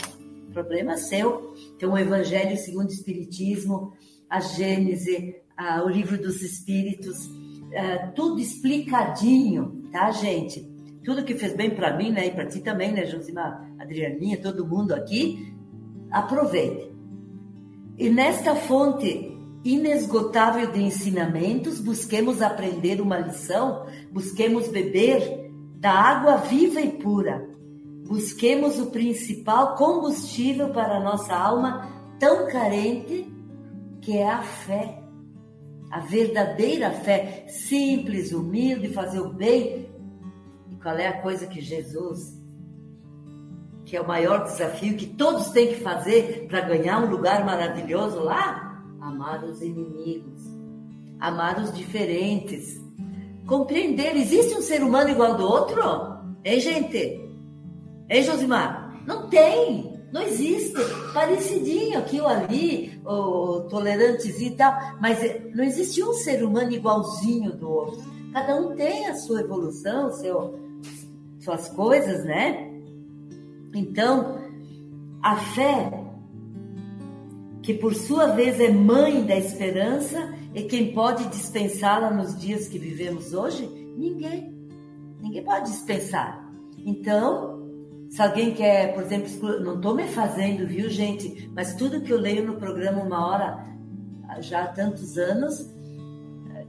Problema 0.53 0.97
seu. 0.97 1.55
Tem 1.79 1.89
o 1.89 1.97
Evangelho 1.97 2.57
segundo 2.57 2.89
o 2.89 2.93
Espiritismo, 2.93 3.93
a 4.29 4.41
Gênese, 4.41 5.37
o 5.85 5.89
Livro 5.89 6.21
dos 6.21 6.43
Espíritos, 6.43 7.31
ah, 7.77 8.09
tudo 8.17 8.41
explicadinho, 8.41 9.85
tá, 9.93 10.11
gente? 10.11 10.67
Tudo 11.05 11.25
que 11.25 11.35
fez 11.35 11.55
bem 11.55 11.71
para 11.71 11.97
mim, 11.97 12.11
né? 12.11 12.27
E 12.27 12.31
para 12.33 12.47
ti 12.47 12.61
também, 12.61 12.93
né, 12.93 13.07
Josimar, 13.07 13.71
Adrianinha, 13.79 14.43
todo 14.43 14.67
mundo 14.67 14.93
aqui, 14.93 15.55
aproveite. 16.11 16.91
E 17.97 18.11
nesta 18.11 18.57
fonte 18.57 19.38
inesgotável 19.65 20.71
de 20.71 20.83
ensinamentos, 20.83 21.81
busquemos 21.81 22.41
aprender 22.41 23.01
uma 23.01 23.19
lição, 23.19 23.87
busquemos 24.11 24.69
beber 24.69 25.51
da 25.77 25.93
água 25.93 26.37
viva 26.37 26.81
e 26.81 26.91
pura. 26.91 27.49
Busquemos 28.07 28.79
o 28.79 28.87
principal 28.87 29.75
combustível 29.75 30.71
para 30.71 30.97
a 30.97 31.01
nossa 31.01 31.35
alma 31.35 31.89
tão 32.19 32.47
carente, 32.49 33.31
que 34.01 34.17
é 34.17 34.29
a 34.29 34.43
fé. 34.43 35.03
A 35.91 36.01
verdadeira 36.01 36.91
fé, 36.91 37.47
simples, 37.49 38.33
humilde, 38.33 38.93
fazer 38.93 39.21
o 39.21 39.33
bem. 39.33 39.91
E 40.71 40.77
qual 40.77 40.97
é 40.97 41.07
a 41.07 41.21
coisa 41.21 41.47
que 41.47 41.61
Jesus, 41.61 42.39
que 43.85 43.97
é 43.97 44.01
o 44.01 44.07
maior 44.07 44.45
desafio 44.45 44.97
que 44.97 45.07
todos 45.07 45.51
têm 45.51 45.69
que 45.69 45.81
fazer 45.81 46.47
para 46.49 46.63
ganhar 46.63 47.03
um 47.03 47.11
lugar 47.11 47.45
maravilhoso 47.45 48.21
lá? 48.21 48.68
Amar 49.09 49.43
os 49.45 49.61
inimigos, 49.63 50.43
amar 51.19 51.59
os 51.61 51.73
diferentes, 51.73 52.81
compreender. 53.47 54.17
Existe 54.17 54.55
um 54.55 54.63
ser 54.63 54.83
humano 54.83 55.11
igual 55.11 55.37
do 55.37 55.45
outro? 55.45 55.83
Hein, 56.45 56.61
gente? 56.61 57.29
Hein, 58.09 58.23
Josimar? 58.23 59.03
Não 59.07 59.29
tem. 59.29 59.99
Não 60.13 60.23
existe. 60.23 60.75
Parecidinho 61.13 61.99
aqui 61.99 62.21
ou 62.21 62.29
ali, 62.29 63.01
ou 63.05 63.63
tolerantes 63.69 64.41
e 64.41 64.51
tal, 64.51 64.73
mas 65.01 65.19
não 65.55 65.65
existe 65.65 66.03
um 66.03 66.13
ser 66.15 66.43
humano 66.45 66.73
igualzinho 66.73 67.53
do 67.57 67.69
outro. 67.69 68.03
Cada 68.33 68.57
um 68.57 68.75
tem 68.75 69.07
a 69.07 69.15
sua 69.15 69.41
evolução, 69.41 70.13
seu, 70.13 70.59
suas 71.41 71.69
coisas, 71.71 72.25
né? 72.25 72.71
Então, 73.75 74.39
a 75.23 75.37
fé, 75.37 76.08
que 77.69 77.75
por 77.75 77.95
sua 77.95 78.29
vez 78.29 78.59
é 78.61 78.71
mãe 78.71 79.27
da 79.27 79.37
esperança, 79.37 80.35
e 80.55 80.63
quem 80.63 80.95
pode 80.95 81.29
dispensá-la 81.29 82.11
nos 82.11 82.35
dias 82.35 82.67
que 82.67 82.79
vivemos 82.79 83.35
hoje? 83.35 83.69
Ninguém. 83.95 84.55
Ninguém 85.21 85.45
pode 85.45 85.71
dispensar. 85.71 86.51
Então, 86.79 87.69
se 88.09 88.23
alguém 88.23 88.55
quer, 88.55 88.95
por 88.95 89.03
exemplo, 89.03 89.61
não 89.61 89.77
estou 89.77 89.95
me 89.95 90.09
fazendo, 90.09 90.67
viu, 90.67 90.89
gente? 90.89 91.51
Mas 91.55 91.75
tudo 91.75 92.01
que 92.01 92.11
eu 92.11 92.19
leio 92.19 92.47
no 92.47 92.57
programa 92.57 93.03
Uma 93.03 93.27
Hora, 93.27 93.63
já 94.41 94.63
há 94.63 94.69
tantos 94.69 95.19
anos, 95.19 95.71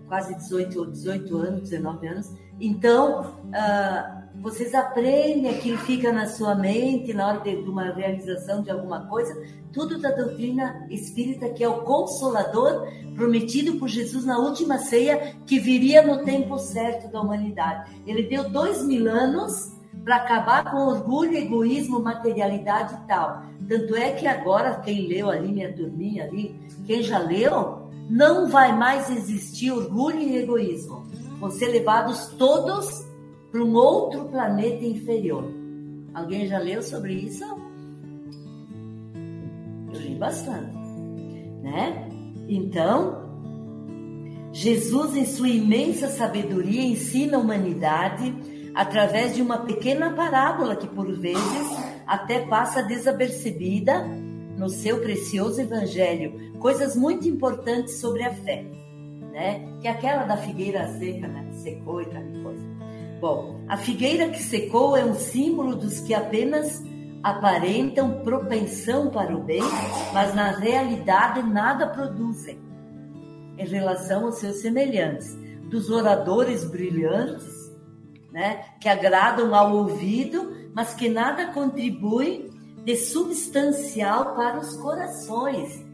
quase 0.06 0.36
18, 0.36 0.86
18 0.86 1.38
anos, 1.38 1.62
19 1.70 2.08
anos, 2.10 2.36
então, 2.60 3.36
uh, 3.46 4.19
vocês 4.42 4.74
aprendem 4.74 5.50
aquilo 5.50 5.78
fica 5.80 6.12
na 6.14 6.26
sua 6.26 6.56
mente 6.56 7.14
na 7.14 7.28
hora 7.28 7.40
de, 7.42 7.62
de 7.62 7.70
uma 7.70 7.92
realização 7.92 8.62
de 8.62 8.72
alguma 8.72 9.06
coisa, 9.08 9.34
tudo 9.74 10.00
da 10.00 10.12
doutrina 10.12 10.88
espírita, 10.90 11.50
que 11.50 11.64
é 11.64 11.68
o 11.68 11.82
consolador 11.82 12.88
prometido 13.16 13.78
por 13.78 13.90
Jesus 13.90 14.26
na 14.26 14.38
última 14.40 14.78
ceia, 14.78 15.36
que 15.46 15.60
viria 15.60 16.02
no 16.02 16.24
tempo 16.24 16.58
certo 16.58 17.12
da 17.12 17.22
humanidade. 17.22 17.92
Ele 18.08 18.24
deu 18.24 18.50
dois 18.50 18.84
mil 18.86 19.10
anos 19.10 19.74
para 20.06 20.16
acabar 20.16 20.72
com 20.72 20.78
orgulho, 20.78 21.36
egoísmo, 21.36 22.02
materialidade 22.02 22.96
e 22.96 23.08
tal. 23.08 23.44
Tanto 23.68 23.96
é 23.96 24.12
que 24.12 24.26
agora, 24.26 24.80
quem 24.80 25.08
leu 25.08 25.30
ali, 25.30 25.52
minha 25.52 25.74
turminha 25.74 26.24
ali, 26.24 26.56
quem 26.88 27.04
já 27.04 27.20
leu, 27.20 27.90
não 28.10 28.48
vai 28.48 28.76
mais 28.76 29.10
existir 29.10 29.72
orgulho 29.72 30.20
e 30.20 30.38
egoísmo. 30.38 31.06
Vão 31.40 31.52
ser 31.52 31.68
levados 31.68 32.28
todos 32.38 33.09
para 33.52 33.64
um 33.64 33.74
outro 33.74 34.26
planeta 34.26 34.86
inferior. 34.86 35.46
Alguém 36.14 36.48
já 36.48 36.60
leu 36.60 36.82
sobre 36.82 37.14
isso? 37.14 37.44
Eu 39.92 40.00
li 40.00 40.16
bastante, 40.16 40.76
né? 41.62 42.10
Então, 42.48 43.30
Jesus, 44.52 45.16
em 45.16 45.26
sua 45.26 45.50
imensa 45.50 46.08
sabedoria, 46.08 46.82
ensina 46.82 47.38
a 47.38 47.40
humanidade 47.40 48.34
através 48.74 49.36
de 49.36 49.42
uma 49.42 49.60
pequena 49.60 50.12
parábola 50.14 50.76
que, 50.76 50.88
por 50.88 51.12
vezes, 51.12 51.68
até 52.06 52.40
passa 52.48 52.82
desapercebida 52.84 54.04
no 54.58 54.70
seu 54.70 55.00
precioso 55.00 55.62
evangelho, 55.62 56.54
coisas 56.60 56.96
muito 56.96 57.28
importantes 57.28 58.00
sobre 58.00 58.24
a 58.24 58.34
fé, 58.34 58.66
né? 59.32 59.66
Que 59.80 59.88
é 59.88 59.92
aquela 59.92 60.26
da 60.26 60.38
figueira 60.38 60.88
seca, 60.98 61.28
né? 61.28 61.48
Secou 61.54 62.02
e 62.02 62.06
tal 62.06 62.22
coisa. 62.44 62.79
Bom, 63.20 63.66
a 63.68 63.76
figueira 63.76 64.30
que 64.30 64.42
secou 64.42 64.96
é 64.96 65.04
um 65.04 65.14
símbolo 65.14 65.76
dos 65.76 66.00
que 66.00 66.14
apenas 66.14 66.82
aparentam 67.22 68.22
propensão 68.24 69.10
para 69.10 69.36
o 69.36 69.44
bem, 69.44 69.62
mas 70.14 70.34
na 70.34 70.52
realidade 70.52 71.44
nada 71.44 71.88
produzem 71.88 72.58
em 73.58 73.66
relação 73.66 74.26
aos 74.26 74.36
seus 74.36 74.62
semelhantes, 74.62 75.38
dos 75.70 75.90
oradores 75.90 76.64
brilhantes, 76.64 77.70
né, 78.32 78.64
que 78.80 78.88
agradam 78.88 79.54
ao 79.54 79.76
ouvido, 79.76 80.56
mas 80.74 80.94
que 80.94 81.10
nada 81.10 81.48
contribuem 81.48 82.50
de 82.86 82.96
substancial 82.96 84.34
para 84.34 84.60
os 84.60 84.78
corações. 84.78 85.86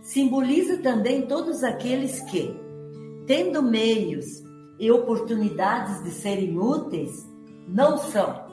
Simboliza 0.00 0.78
também 0.78 1.22
todos 1.22 1.62
aqueles 1.62 2.20
que, 2.22 2.52
tendo 3.28 3.62
meios 3.62 4.42
e 4.82 4.90
oportunidades 4.90 6.02
de 6.02 6.10
serem 6.10 6.58
úteis, 6.58 7.24
não 7.68 7.96
são. 7.96 8.50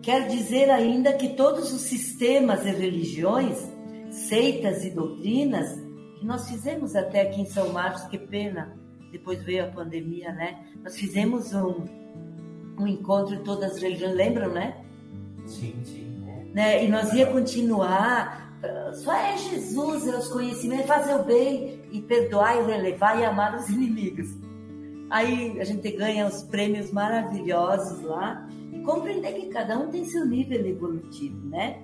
Quer 0.00 0.26
dizer 0.26 0.70
ainda 0.70 1.12
que 1.12 1.34
todos 1.34 1.74
os 1.74 1.82
sistemas 1.82 2.64
e 2.64 2.70
religiões, 2.70 3.58
seitas 4.08 4.82
e 4.82 4.88
doutrinas, 4.88 5.68
que 6.18 6.24
nós 6.24 6.48
fizemos 6.48 6.96
até 6.96 7.20
aqui 7.20 7.42
em 7.42 7.44
São 7.44 7.68
Marcos, 7.68 8.04
que 8.04 8.16
pena, 8.16 8.74
depois 9.12 9.42
veio 9.44 9.66
a 9.66 9.68
pandemia, 9.68 10.32
né? 10.32 10.64
Nós 10.82 10.96
fizemos 10.96 11.52
um, 11.52 11.84
um 12.78 12.86
encontro 12.86 13.36
de 13.36 13.42
todas 13.42 13.72
as 13.72 13.82
religiões, 13.82 14.14
lembram, 14.14 14.50
né? 14.50 14.82
Sim, 15.44 15.74
sim. 15.84 16.24
Né? 16.54 16.82
E 16.82 16.88
nós 16.88 17.12
ia 17.12 17.26
continuar, 17.26 18.58
só 18.94 19.14
é 19.14 19.36
Jesus, 19.36 20.06
é 20.08 20.16
os 20.16 20.28
conhecimentos, 20.28 20.86
fazer 20.86 21.14
o 21.14 21.24
bem 21.24 21.82
e 21.92 22.00
perdoar 22.00 22.56
e 22.56 22.64
relevar 22.64 23.20
e 23.20 23.24
amar 23.26 23.54
os 23.54 23.68
inimigos. 23.68 24.30
Aí 25.12 25.60
a 25.60 25.64
gente 25.64 25.90
ganha 25.90 26.26
os 26.26 26.42
prêmios 26.44 26.90
maravilhosos 26.90 28.00
lá 28.00 28.48
e 28.72 28.78
compreender 28.78 29.34
que 29.34 29.48
cada 29.48 29.78
um 29.78 29.90
tem 29.90 30.06
seu 30.06 30.24
nível 30.24 30.66
evolutivo, 30.66 31.48
né? 31.50 31.82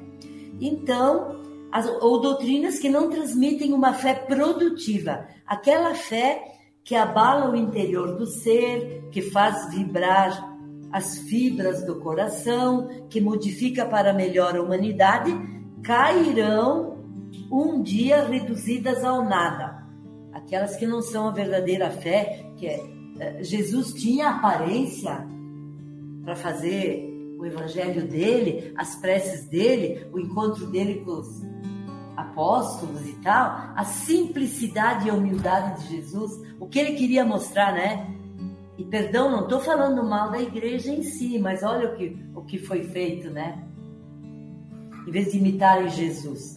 Então, 0.58 1.42
as, 1.70 1.86
ou 2.00 2.22
doutrinas 2.22 2.78
que 2.78 2.88
não 2.88 3.10
transmitem 3.10 3.74
uma 3.74 3.92
fé 3.92 4.14
produtiva, 4.14 5.28
aquela 5.46 5.94
fé 5.94 6.42
que 6.82 6.94
abala 6.94 7.50
o 7.50 7.54
interior 7.54 8.16
do 8.16 8.24
ser, 8.24 9.06
que 9.10 9.20
faz 9.20 9.74
vibrar 9.74 10.56
as 10.90 11.18
fibras 11.18 11.84
do 11.84 12.00
coração, 12.00 12.88
que 13.10 13.20
modifica 13.20 13.84
para 13.84 14.14
melhor 14.14 14.56
a 14.56 14.62
humanidade, 14.62 15.30
cairão 15.82 16.96
um 17.52 17.82
dia 17.82 18.24
reduzidas 18.24 19.04
ao 19.04 19.22
nada. 19.22 19.86
Aquelas 20.32 20.76
que 20.76 20.86
não 20.86 21.02
são 21.02 21.28
a 21.28 21.30
verdadeira 21.30 21.90
fé, 21.90 22.46
que 22.56 22.66
é 22.66 22.97
Jesus 23.40 23.92
tinha 23.92 24.30
aparência 24.30 25.26
para 26.24 26.36
fazer 26.36 27.08
o 27.38 27.46
evangelho 27.46 28.06
dele, 28.06 28.72
as 28.76 28.96
preces 28.96 29.46
dele, 29.48 30.06
o 30.12 30.18
encontro 30.18 30.66
dele 30.66 31.02
com 31.04 31.12
os 31.12 31.42
apóstolos 32.16 33.06
e 33.06 33.12
tal, 33.22 33.72
a 33.76 33.84
simplicidade 33.84 35.06
e 35.06 35.10
a 35.10 35.14
humildade 35.14 35.82
de 35.82 35.96
Jesus, 35.96 36.32
o 36.58 36.66
que 36.66 36.78
ele 36.78 36.94
queria 36.94 37.24
mostrar, 37.24 37.72
né? 37.72 38.12
E 38.76 38.84
perdão, 38.84 39.30
não 39.30 39.44
estou 39.44 39.60
falando 39.60 40.02
mal 40.02 40.30
da 40.30 40.40
igreja 40.40 40.92
em 40.92 41.02
si, 41.02 41.38
mas 41.38 41.62
olha 41.62 41.92
o 41.92 41.96
que, 41.96 42.16
o 42.34 42.42
que 42.42 42.58
foi 42.58 42.84
feito, 42.84 43.30
né? 43.30 43.64
Em 45.06 45.10
vez 45.10 45.30
de 45.30 45.38
imitarem 45.38 45.88
Jesus, 45.88 46.56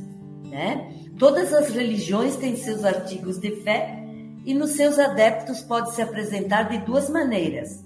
né? 0.50 0.94
Todas 1.18 1.54
as 1.54 1.70
religiões 1.70 2.36
têm 2.38 2.56
seus 2.56 2.84
artigos 2.84 3.38
de 3.40 3.58
fé 3.58 4.01
e 4.46 4.54
nos 4.54 4.72
seus 4.72 4.98
adeptos 4.98 5.62
pode 5.62 5.94
se 5.94 6.02
apresentar 6.02 6.64
de 6.64 6.80
duas 6.80 7.10
maneiras. 7.10 7.84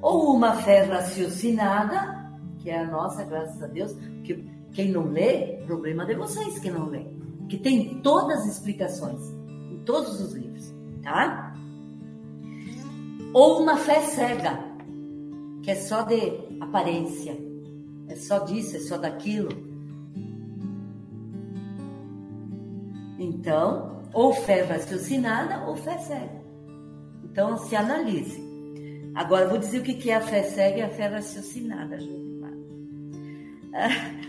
Ou 0.00 0.34
uma 0.34 0.54
fé 0.56 0.82
raciocinada, 0.82 2.30
que 2.58 2.70
é 2.70 2.80
a 2.80 2.90
nossa, 2.90 3.24
graças 3.24 3.62
a 3.62 3.66
Deus, 3.66 3.92
que 4.24 4.44
quem 4.72 4.90
não 4.90 5.04
lê, 5.08 5.58
problema 5.66 6.04
de 6.04 6.14
vocês 6.14 6.58
que 6.58 6.70
não 6.70 6.88
lê, 6.88 7.06
que 7.48 7.58
tem 7.58 8.00
todas 8.00 8.40
as 8.40 8.56
explicações 8.56 9.20
em 9.70 9.82
todos 9.84 10.20
os 10.20 10.32
livros, 10.34 10.72
tá? 11.02 11.54
Ou 13.32 13.62
uma 13.62 13.76
fé 13.76 14.00
cega, 14.00 14.58
que 15.62 15.70
é 15.70 15.76
só 15.76 16.02
de 16.02 16.56
aparência, 16.60 17.36
é 18.08 18.16
só 18.16 18.40
disso, 18.40 18.76
é 18.76 18.80
só 18.80 18.98
daquilo. 18.98 19.50
Então, 23.18 24.01
ou 24.12 24.32
fé 24.32 24.62
raciocinada 24.62 25.64
ou 25.66 25.76
fé 25.76 25.98
cega. 25.98 26.42
Então, 27.24 27.56
se 27.56 27.74
analise. 27.74 28.42
Agora, 29.14 29.48
vou 29.48 29.58
dizer 29.58 29.78
o 29.78 29.82
que 29.82 30.10
é 30.10 30.16
a 30.16 30.20
fé 30.20 30.42
cega 30.42 30.78
e 30.78 30.82
a 30.82 30.88
fé 30.88 31.06
raciocinada, 31.06 31.98
Josimar. 31.98 32.52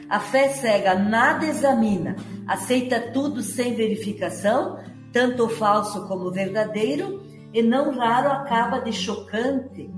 A 0.10 0.20
fé 0.20 0.50
cega 0.50 0.96
nada 0.96 1.46
examina, 1.46 2.16
aceita 2.48 3.00
tudo 3.12 3.42
sem 3.42 3.74
verificação, 3.74 4.80
tanto 5.12 5.50
falso 5.50 6.08
como 6.08 6.32
verdadeiro, 6.32 7.24
e 7.54 7.62
não 7.62 7.96
raro 7.98 8.32
acaba 8.32 8.80
de 8.80 8.92
chocante 8.94 9.90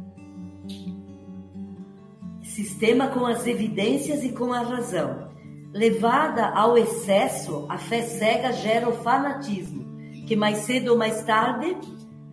sistema 2.56 3.10
com 3.10 3.26
as 3.26 3.46
evidências 3.46 4.24
e 4.24 4.32
com 4.32 4.54
a 4.54 4.62
razão. 4.62 5.25
Levada 5.76 6.52
ao 6.52 6.78
excesso, 6.78 7.66
a 7.68 7.78
fé 7.78 8.02
cega 8.02 8.54
gera 8.54 8.88
o 8.88 8.94
fanatismo, 8.94 9.84
que 10.26 10.34
mais 10.34 10.60
cedo 10.60 10.94
ou 10.94 10.98
mais 10.98 11.22
tarde 11.26 11.76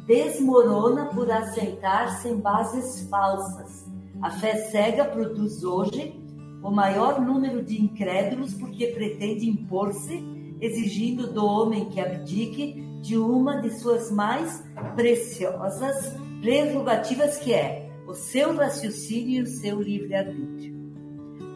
desmorona 0.07 1.07
por 1.07 1.29
assentar-se 1.29 2.29
em 2.29 2.37
bases 2.37 3.09
falsas. 3.09 3.85
A 4.23 4.31
fé 4.31 4.55
cega 4.55 5.05
produz 5.05 5.65
hoje 5.65 6.15
o 6.63 6.71
maior 6.71 7.21
número 7.21 7.65
de 7.65 7.83
incrédulos 7.83 8.55
porque 8.55 8.87
pretende 8.87 9.51
impor-se, 9.51 10.23
exigindo 10.61 11.27
do 11.27 11.45
homem 11.45 11.87
que 11.87 12.01
abdique 12.01 12.81
de 13.01 13.19
uma 13.19 13.61
de 13.61 13.71
suas 13.81 14.13
mais 14.13 14.63
preciosas 14.95 16.17
prerrogativas, 16.41 17.39
que 17.39 17.53
é 17.53 17.91
o 18.07 18.15
seu 18.15 18.55
raciocínio 18.55 19.41
e 19.41 19.43
o 19.43 19.47
seu 19.49 19.83
livre-arbítrio. 19.83 20.72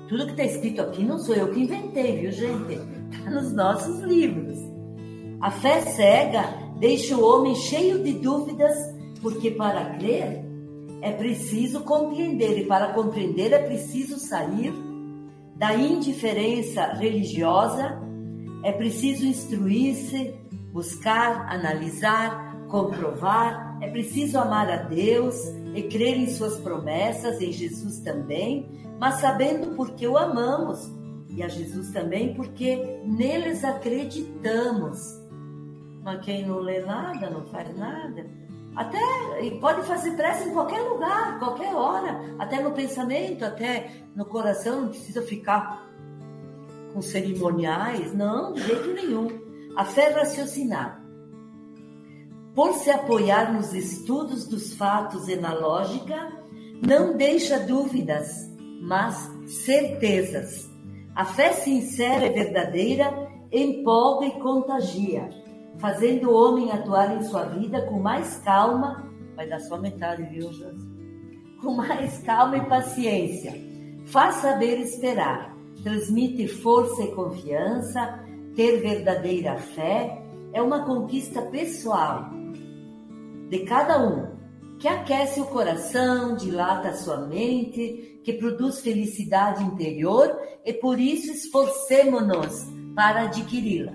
Tudo 0.08 0.26
que 0.26 0.32
está 0.32 0.44
escrito 0.44 0.80
aqui 0.82 1.04
não 1.04 1.18
sou 1.18 1.34
eu 1.34 1.52
que 1.52 1.60
inventei, 1.60 2.20
viu, 2.20 2.30
gente? 2.30 2.80
Está 3.10 3.30
nos 3.30 3.52
nossos 3.52 4.00
livros. 4.02 4.56
A 5.40 5.50
fé 5.50 5.80
cega 5.80 6.44
deixa 6.78 7.16
o 7.16 7.24
homem 7.24 7.54
cheio 7.56 8.02
de 8.02 8.12
dúvidas, 8.12 8.74
porque 9.20 9.50
para 9.50 9.96
crer 9.96 10.44
é 11.02 11.12
preciso 11.12 11.80
compreender, 11.80 12.58
e 12.58 12.66
para 12.66 12.92
compreender 12.92 13.52
é 13.52 13.58
preciso 13.58 14.18
sair 14.18 14.72
da 15.56 15.74
indiferença 15.74 16.84
religiosa, 16.92 18.00
é 18.62 18.72
preciso 18.72 19.26
instruir-se, 19.26 20.34
buscar, 20.72 21.52
analisar, 21.52 22.66
comprovar, 22.68 23.65
é 23.80 23.88
preciso 23.88 24.38
amar 24.38 24.70
a 24.70 24.76
Deus 24.76 25.36
e 25.74 25.82
crer 25.82 26.16
em 26.16 26.28
suas 26.28 26.58
promessas, 26.58 27.40
em 27.40 27.52
Jesus 27.52 28.00
também, 28.00 28.68
mas 28.98 29.20
sabendo 29.20 29.74
porque 29.74 30.06
o 30.06 30.16
amamos, 30.16 30.90
e 31.28 31.42
a 31.42 31.48
Jesus 31.48 31.90
também 31.90 32.34
porque 32.34 33.00
neles 33.04 33.62
acreditamos. 33.62 34.98
Mas 36.02 36.24
quem 36.24 36.46
não 36.46 36.58
lê 36.58 36.80
nada, 36.80 37.28
não 37.28 37.44
faz 37.46 37.76
nada, 37.76 38.26
até 38.74 38.98
pode 39.60 39.82
fazer 39.86 40.12
prece 40.16 40.48
em 40.48 40.52
qualquer 40.52 40.80
lugar, 40.80 41.38
qualquer 41.38 41.74
hora, 41.74 42.20
até 42.38 42.62
no 42.62 42.72
pensamento, 42.72 43.44
até 43.44 43.90
no 44.14 44.24
coração, 44.24 44.82
não 44.82 44.88
precisa 44.88 45.22
ficar 45.22 45.86
com 46.92 47.02
cerimoniais, 47.02 48.14
não, 48.14 48.52
de 48.52 48.62
jeito 48.62 48.92
nenhum. 48.94 49.28
A 49.76 49.84
fé 49.84 50.10
raciocinada. 50.10 50.95
Por 52.56 52.72
se 52.72 52.90
apoiar 52.90 53.52
nos 53.52 53.74
estudos 53.74 54.46
dos 54.48 54.72
fatos 54.72 55.28
e 55.28 55.36
na 55.36 55.52
lógica, 55.52 56.32
não 56.80 57.14
deixa 57.14 57.58
dúvidas, 57.58 58.50
mas 58.80 59.30
certezas. 59.46 60.66
A 61.14 61.26
fé 61.26 61.52
sincera 61.52 62.24
e 62.24 62.30
verdadeira 62.30 63.12
empolga 63.52 64.24
e 64.24 64.40
contagia, 64.40 65.28
fazendo 65.76 66.30
o 66.30 66.34
homem 66.34 66.72
atuar 66.72 67.14
em 67.14 67.24
sua 67.24 67.42
vida 67.42 67.82
com 67.82 68.00
mais 68.00 68.38
calma, 68.38 69.06
vai 69.36 69.46
dar 69.46 69.60
só 69.60 69.76
metade, 69.76 70.22
viu, 70.22 70.50
José? 70.50 70.72
Com 71.60 71.74
mais 71.74 72.22
calma 72.22 72.56
e 72.56 72.64
paciência. 72.64 73.52
Faz 74.06 74.36
saber 74.36 74.80
esperar, 74.80 75.54
transmite 75.82 76.48
força 76.48 77.02
e 77.02 77.14
confiança, 77.14 78.18
ter 78.54 78.80
verdadeira 78.80 79.58
fé 79.58 80.22
é 80.54 80.62
uma 80.62 80.86
conquista 80.86 81.42
pessoal 81.42 82.30
de 83.48 83.60
cada 83.60 84.04
um, 84.04 84.36
que 84.78 84.88
aquece 84.88 85.40
o 85.40 85.46
coração, 85.46 86.36
dilata 86.36 86.88
a 86.88 86.96
sua 86.96 87.26
mente, 87.26 88.20
que 88.22 88.32
produz 88.34 88.80
felicidade 88.80 89.64
interior 89.64 90.36
e 90.64 90.72
por 90.72 90.98
isso 90.98 91.32
esforcemos-nos 91.32 92.66
para 92.94 93.22
adquiri-la. 93.22 93.92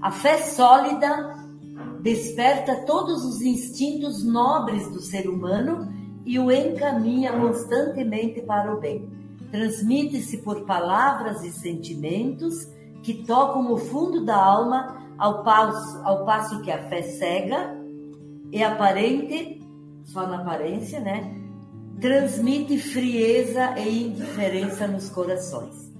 A 0.00 0.10
fé 0.10 0.38
sólida 0.38 1.36
desperta 2.00 2.84
todos 2.84 3.24
os 3.24 3.40
instintos 3.40 4.24
nobres 4.24 4.90
do 4.90 5.00
ser 5.00 5.28
humano 5.28 5.92
e 6.24 6.38
o 6.38 6.50
encaminha 6.50 7.32
constantemente 7.32 8.42
para 8.42 8.74
o 8.74 8.80
bem. 8.80 9.08
Transmite-se 9.50 10.38
por 10.38 10.66
palavras 10.66 11.42
e 11.42 11.50
sentimentos 11.50 12.54
que 13.02 13.24
tocam 13.24 13.72
o 13.72 13.78
fundo 13.78 14.24
da 14.24 14.36
alma, 14.36 14.98
ao 15.16 15.42
passo, 15.42 16.00
ao 16.04 16.24
passo 16.24 16.60
que 16.62 16.70
a 16.70 16.88
fé 16.88 17.02
cega 17.02 17.77
e 18.52 18.62
aparente 18.62 19.60
só 20.04 20.26
na 20.26 20.40
aparência, 20.40 21.00
né? 21.00 21.34
Transmite 22.00 22.78
frieza 22.78 23.78
e 23.78 24.04
indiferença 24.04 24.86
nos 24.86 25.10
corações. 25.10 25.92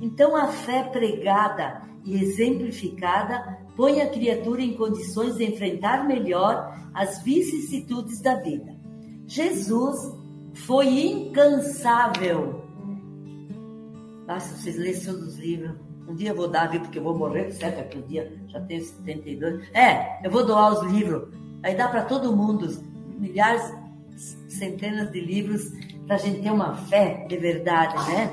Então 0.00 0.36
a 0.36 0.48
fé 0.48 0.84
pregada 0.84 1.82
e 2.04 2.14
exemplificada 2.22 3.58
põe 3.74 4.00
a 4.00 4.10
criatura 4.10 4.62
em 4.62 4.74
condições 4.74 5.36
de 5.36 5.44
enfrentar 5.44 6.06
melhor 6.06 6.74
as 6.94 7.22
vicissitudes 7.22 8.20
da 8.20 8.36
vida. 8.36 8.76
Jesus 9.26 10.14
foi 10.54 10.86
incansável. 10.86 12.64
Basta 14.26 14.56
vocês 14.56 14.76
lerem 14.76 15.00
todos 15.00 15.28
os 15.28 15.38
livros. 15.38 15.76
Um 16.08 16.14
dia 16.14 16.30
eu 16.30 16.36
vou 16.36 16.48
dar, 16.48 16.70
viu, 16.70 16.80
porque 16.80 16.98
eu 16.98 17.02
vou 17.02 17.16
morrer, 17.16 17.50
certo? 17.52 17.80
Aquele 17.80 18.04
dia 18.04 18.40
já 18.48 18.60
tenho 18.60 18.84
72. 18.84 19.68
É, 19.74 20.24
eu 20.24 20.30
vou 20.30 20.46
doar 20.46 20.72
os 20.72 20.92
livros. 20.92 21.28
Aí 21.66 21.74
dá 21.74 21.88
para 21.88 22.02
todo 22.02 22.36
mundo 22.36 22.80
milhares, 23.18 23.74
centenas 24.48 25.10
de 25.10 25.20
livros 25.20 25.62
para 26.06 26.14
a 26.14 26.18
gente 26.18 26.40
ter 26.40 26.52
uma 26.52 26.76
fé 26.76 27.26
de 27.28 27.36
verdade, 27.36 27.96
né? 28.08 28.30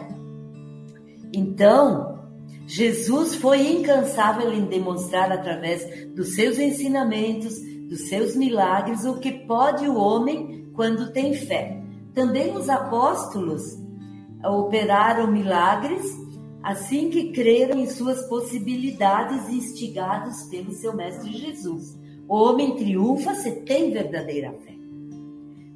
Então, 1.33 2.19
Jesus 2.67 3.33
foi 3.33 3.71
incansável 3.71 4.53
em 4.53 4.65
demonstrar 4.65 5.31
através 5.31 6.13
dos 6.13 6.35
seus 6.35 6.59
ensinamentos, 6.59 7.55
dos 7.89 8.07
seus 8.07 8.35
milagres, 8.35 9.03
o 9.03 9.17
que 9.17 9.31
pode 9.47 9.87
o 9.87 9.95
homem 9.95 10.69
quando 10.75 11.11
tem 11.11 11.33
fé. 11.33 11.81
Também 12.13 12.55
os 12.55 12.69
apóstolos 12.69 13.63
operaram 14.45 15.25
milagres 15.31 16.05
assim 16.61 17.09
que 17.09 17.31
creram 17.31 17.79
em 17.79 17.89
suas 17.89 18.27
possibilidades 18.27 19.49
instigados 19.49 20.43
pelo 20.51 20.71
seu 20.71 20.95
mestre 20.95 21.31
Jesus. 21.31 22.02
O 22.27 22.35
homem 22.35 22.75
triunfa 22.75 23.35
se 23.35 23.51
tem 23.61 23.91
verdadeira 23.91 24.51
fé, 24.51 24.73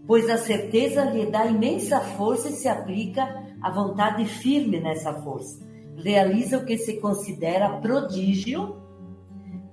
pois 0.05 0.29
a 0.29 0.37
certeza 0.37 1.03
lhe 1.03 1.25
dá 1.25 1.45
imensa 1.45 1.99
força 1.99 2.49
e 2.49 2.53
se 2.53 2.67
aplica 2.67 3.43
a 3.61 3.69
vontade 3.69 4.25
firme 4.25 4.79
nessa 4.79 5.13
força. 5.13 5.65
Realiza 5.97 6.57
o 6.57 6.65
que 6.65 6.77
se 6.77 6.99
considera 7.01 7.77
prodígio, 7.81 8.77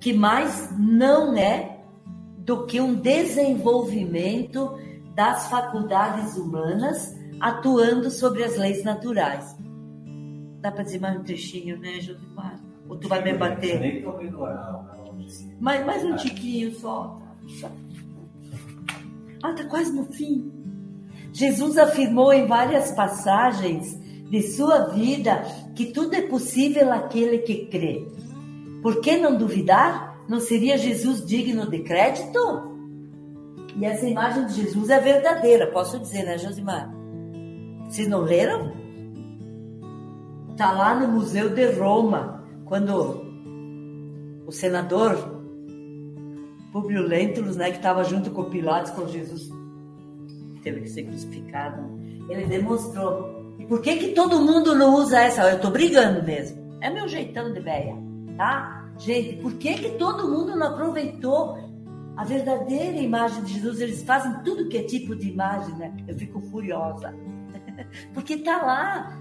que 0.01 0.13
mais 0.13 0.77
não 0.79 1.37
é 1.37 1.81
do 2.39 2.67
que 2.67 2.81
um 2.81 2.95
desenvolvimento 2.95 4.77
das 5.15 5.49
faculdades 5.49 6.37
humanas 6.37 7.15
atuando 7.41 8.11
sobre 8.11 8.43
as 8.43 8.57
leis 8.57 8.83
naturais. 8.83 9.57
Dá 10.61 10.73
para 10.73 10.83
dizer 10.83 11.01
mais 11.01 11.19
um 11.19 11.23
trechinho, 11.23 11.79
né, 11.79 12.01
Josimar? 12.01 12.59
Ou 12.89 12.97
tu 12.97 13.09
vai 13.09 13.23
me 13.23 13.35
bater? 13.35 13.81
Nem 13.81 14.03
tô 14.03 14.13
vendo 14.13 14.45
mais, 15.61 15.85
mais 15.85 16.05
um 16.05 16.17
tiquinho 16.17 16.75
só. 16.75 17.19
Ah, 19.43 19.53
tá 19.53 19.65
quase 19.65 19.93
no 19.93 20.05
fim. 20.07 20.53
Jesus 21.33 21.77
afirmou 21.77 22.33
em 22.33 22.47
várias 22.47 22.93
passagens 22.93 23.99
de 24.31 24.43
sua 24.43 24.87
vida 24.87 25.43
que 25.75 25.87
tudo 25.87 26.15
é 26.15 26.23
possível 26.23 26.93
àquele 26.93 27.39
que 27.39 27.67
crê. 27.67 28.07
Por 28.83 29.01
que 29.01 29.17
não 29.17 29.37
duvidar? 29.37 30.19
Não 30.29 30.41
seria 30.41 30.79
Jesus 30.79 31.25
digno 31.27 31.69
de 31.69 31.81
crédito? 31.81 32.75
E 33.77 33.85
essa 33.85 34.07
imagem 34.07 34.47
de 34.47 34.55
Jesus 34.55 34.89
é 34.89 35.01
verdadeira, 35.01 35.67
posso 35.67 35.99
dizer, 35.99 36.23
né, 36.25 36.39
Josimar? 36.39 36.95
Vocês 37.89 38.09
não 38.09 38.21
leram? 38.21 38.73
Tá 40.57 40.71
lá 40.71 40.95
no 40.95 41.09
Museu 41.09 41.51
de 41.51 41.73
Roma, 41.73 42.45
quando 42.65 43.24
o 44.47 44.53
senador 44.53 45.43
Publio 46.73 47.07
Lentulus, 47.07 47.57
né, 47.57 47.71
que 47.71 47.77
estava 47.77 48.03
junto 48.03 48.33
com 48.33 48.51
Pilatos, 48.51 48.91
com 48.91 49.07
Jesus, 49.07 49.49
teve 50.63 50.81
que 50.81 50.89
ser 50.89 51.05
crucificado, 51.05 51.83
ele 52.29 52.47
demonstrou. 52.47 53.55
E 53.59 53.65
por 53.65 53.81
que 53.81 53.97
que 53.97 54.09
todo 54.09 54.41
mundo 54.41 54.75
não 54.75 54.95
usa 54.97 55.21
essa? 55.21 55.49
Eu 55.49 55.57
estou 55.57 55.71
brigando 55.71 56.25
mesmo. 56.25 56.61
É 56.81 56.91
meu 56.91 57.07
jeitão 57.07 57.53
de 57.53 57.61
véia, 57.61 57.97
tá? 58.37 58.91
Gente, 58.99 59.37
por 59.37 59.53
que 59.55 59.75
que 59.75 59.91
todo 59.91 60.29
mundo 60.29 60.57
não 60.57 60.67
aproveitou 60.67 61.57
a 62.17 62.25
verdadeira 62.25 62.99
imagem 62.99 63.45
de 63.45 63.55
Jesus? 63.55 63.81
Eles 63.81 64.03
fazem 64.03 64.43
tudo 64.43 64.69
que 64.69 64.79
é 64.79 64.83
tipo 64.83 65.15
de 65.15 65.29
imagem, 65.29 65.77
né? 65.77 65.95
Eu 66.09 66.17
fico 66.17 66.41
furiosa. 66.41 67.15
Porque 68.13 68.39
tá 68.39 68.63
lá, 68.63 69.17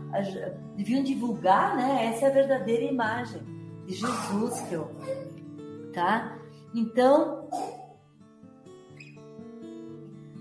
deviam 0.75 1.03
divulgar, 1.03 1.75
né? 1.75 2.07
Essa 2.07 2.25
é 2.25 2.29
a 2.29 2.33
verdadeira 2.33 2.83
imagem 2.83 3.52
Jesus 3.87 4.61
que 4.61 4.73
eu, 4.73 4.89
tá? 5.93 6.37
Então, 6.73 7.47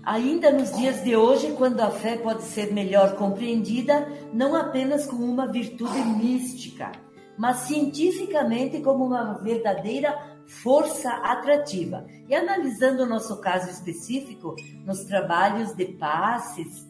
ainda 0.03 0.51
nos 0.51 0.75
dias 0.75 1.03
de 1.03 1.15
hoje, 1.15 1.53
quando 1.53 1.79
a 1.81 1.91
fé 1.91 2.17
pode 2.17 2.43
ser 2.43 2.73
melhor 2.73 3.15
compreendida, 3.15 4.07
não 4.33 4.55
apenas 4.55 5.05
como 5.05 5.25
uma 5.25 5.51
virtude 5.51 5.99
mística, 5.99 6.91
mas 7.37 7.57
cientificamente 7.59 8.81
como 8.81 9.05
uma 9.05 9.33
verdadeira 9.39 10.33
força 10.45 11.09
atrativa. 11.09 12.05
E 12.27 12.35
analisando 12.35 13.03
o 13.03 13.07
nosso 13.07 13.39
caso 13.41 13.69
específico, 13.69 14.55
nos 14.85 15.03
trabalhos 15.05 15.73
de 15.73 15.85
passes, 15.85 16.87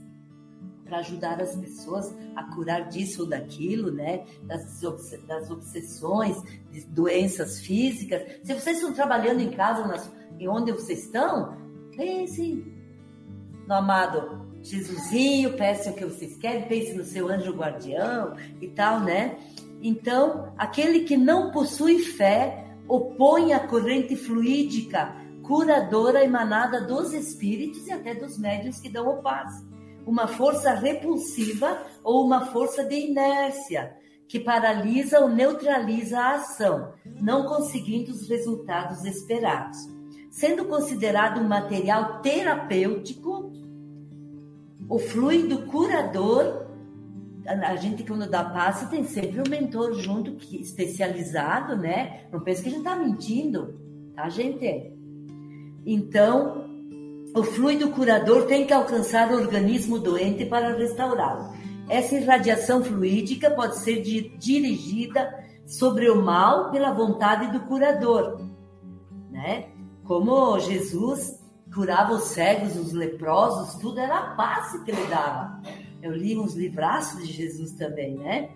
para 0.85 0.99
ajudar 0.99 1.41
as 1.41 1.55
pessoas 1.55 2.13
a 2.35 2.43
curar 2.55 2.89
disso 2.89 3.23
ou 3.23 3.29
daquilo, 3.29 3.91
né? 3.91 4.25
Das, 4.43 4.81
das 5.27 5.49
obsessões, 5.49 6.41
de 6.71 6.85
doenças 6.85 7.59
físicas. 7.61 8.21
Se 8.43 8.53
vocês 8.53 8.77
estão 8.77 8.93
trabalhando 8.93 9.41
em 9.41 9.51
casa, 9.51 9.87
nas, 9.87 10.11
em 10.39 10.47
onde 10.47 10.71
vocês 10.71 11.05
estão, 11.05 11.57
pense 11.95 12.65
no 13.67 13.73
amado 13.73 14.53
Jesusinho, 14.61 15.57
peça 15.57 15.91
o 15.91 15.93
que 15.93 16.05
vocês 16.05 16.37
querem, 16.37 16.67
pense 16.67 16.93
no 16.93 17.03
seu 17.03 17.27
anjo 17.27 17.53
guardião 17.53 18.35
e 18.61 18.67
tal, 18.69 18.99
né? 19.01 19.37
Então, 19.81 20.53
aquele 20.57 21.01
que 21.01 21.17
não 21.17 21.51
possui 21.51 21.99
fé 21.99 22.65
opõe 22.87 23.53
a 23.53 23.67
corrente 23.67 24.15
fluídica 24.15 25.15
curadora 25.43 26.23
emanada 26.23 26.81
dos 26.81 27.13
espíritos 27.13 27.85
e 27.87 27.91
até 27.91 28.15
dos 28.15 28.37
médios 28.37 28.79
que 28.79 28.89
dão 28.89 29.07
o 29.09 29.21
passe. 29.21 29.72
Uma 30.05 30.27
força 30.27 30.71
repulsiva 30.73 31.85
ou 32.03 32.25
uma 32.25 32.47
força 32.47 32.83
de 32.83 32.95
inércia 32.95 33.95
que 34.27 34.39
paralisa 34.39 35.19
ou 35.19 35.29
neutraliza 35.29 36.19
a 36.19 36.35
ação, 36.35 36.93
não 37.21 37.45
conseguindo 37.45 38.11
os 38.11 38.27
resultados 38.27 39.05
esperados. 39.05 39.77
Sendo 40.31 40.65
considerado 40.65 41.39
um 41.39 41.47
material 41.47 42.19
terapêutico, 42.21 43.51
o 44.89 44.97
fluido 44.97 45.67
curador, 45.67 46.65
a 47.45 47.75
gente 47.75 48.03
quando 48.03 48.27
dá 48.27 48.43
passe 48.43 48.89
tem 48.89 49.03
sempre 49.03 49.39
um 49.39 49.49
mentor 49.49 49.93
junto, 49.93 50.31
que, 50.31 50.59
especializado, 50.59 51.75
né? 51.75 52.25
Não 52.31 52.39
pense 52.39 52.63
que 52.63 52.69
a 52.69 52.71
gente 52.71 52.79
está 52.79 52.95
mentindo, 52.95 53.79
tá, 54.15 54.27
gente? 54.29 54.91
Então, 55.85 56.62
o 57.35 57.43
fluido 57.43 57.89
curador 57.89 58.43
tem 58.45 58.65
que 58.65 58.73
alcançar 58.73 59.31
o 59.31 59.35
organismo 59.35 59.97
doente 59.97 60.45
para 60.45 60.75
restaurá-lo. 60.75 61.51
Essa 61.89 62.15
irradiação 62.15 62.83
fluídica 62.83 63.51
pode 63.51 63.79
ser 63.79 64.01
dirigida 64.01 65.33
sobre 65.65 66.09
o 66.09 66.21
mal 66.21 66.71
pela 66.71 66.93
vontade 66.93 67.51
do 67.51 67.61
curador, 67.61 68.39
né? 69.31 69.69
Como 70.03 70.59
Jesus 70.59 71.41
curava 71.73 72.13
os 72.13 72.25
cegos, 72.25 72.75
os 72.75 72.93
leprosos, 72.93 73.75
tudo 73.75 73.99
era 73.99 74.17
a 74.17 74.35
paz 74.35 74.79
que 74.83 74.91
ele 74.91 75.05
dava. 75.07 75.61
Eu 76.01 76.11
li 76.11 76.37
uns 76.37 76.53
livraços 76.53 77.25
de 77.25 77.33
Jesus 77.33 77.71
também, 77.71 78.15
né? 78.15 78.49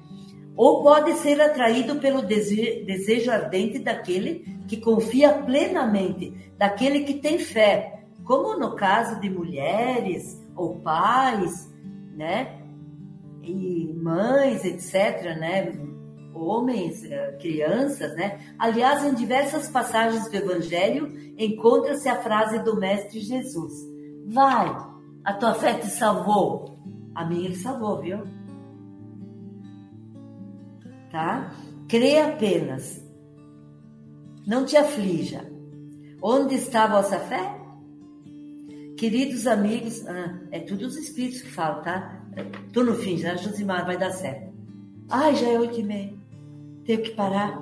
Ou 0.55 0.83
pode 0.83 1.13
ser 1.13 1.39
atraído 1.41 1.95
pelo 1.95 2.21
desejo 2.21 3.31
ardente 3.31 3.79
daquele 3.79 4.59
que 4.67 4.77
confia 4.77 5.33
plenamente, 5.33 6.51
daquele 6.57 7.01
que 7.01 7.15
tem 7.15 7.39
fé, 7.39 7.96
como 8.27 8.59
no 8.59 8.75
caso 8.75 9.19
de 9.21 9.29
mulheres 9.29 10.37
ou 10.55 10.75
pais, 10.79 11.73
né? 12.13 12.61
E 13.41 13.93
mães, 13.93 14.65
etc., 14.65 15.37
né? 15.39 15.87
homens, 16.39 17.03
eh, 17.03 17.37
crianças, 17.39 18.15
né? 18.15 18.39
Aliás, 18.59 19.03
em 19.03 19.13
diversas 19.13 19.69
passagens 19.69 20.29
do 20.29 20.35
Evangelho 20.35 21.11
encontra-se 21.37 22.07
a 22.07 22.21
frase 22.21 22.59
do 22.59 22.77
Mestre 22.77 23.19
Jesus: 23.19 23.73
Vai, 24.27 24.75
a 25.23 25.33
tua 25.33 25.55
fé 25.55 25.73
te 25.75 25.87
salvou. 25.87 26.77
A 27.15 27.25
minha 27.25 27.45
ele 27.45 27.55
salvou, 27.55 27.99
viu? 28.01 28.19
Tá? 31.11 31.51
Crê 31.87 32.19
apenas. 32.19 33.03
Não 34.45 34.65
te 34.65 34.77
aflija. 34.77 35.49
Onde 36.21 36.55
está 36.55 36.83
a 36.83 36.87
vossa 36.87 37.19
fé? 37.19 37.57
Queridos 38.97 39.45
amigos, 39.45 40.03
ah, 40.07 40.39
é 40.51 40.59
tudo 40.59 40.87
os 40.87 40.97
espíritos 40.97 41.41
que 41.41 41.51
falam, 41.51 41.83
tá? 41.83 42.19
Tô 42.73 42.83
no 42.83 42.95
fim, 42.95 43.15
já, 43.15 43.35
Josimar, 43.35 43.85
vai 43.85 43.95
dar 43.95 44.11
certo. 44.11 44.51
Ai, 45.07 45.35
já 45.35 45.47
é 45.47 45.59
oito 45.59 45.79
e 45.79 45.83
meia. 45.83 46.13
Tenho 46.83 47.03
que 47.03 47.11
parar. 47.11 47.61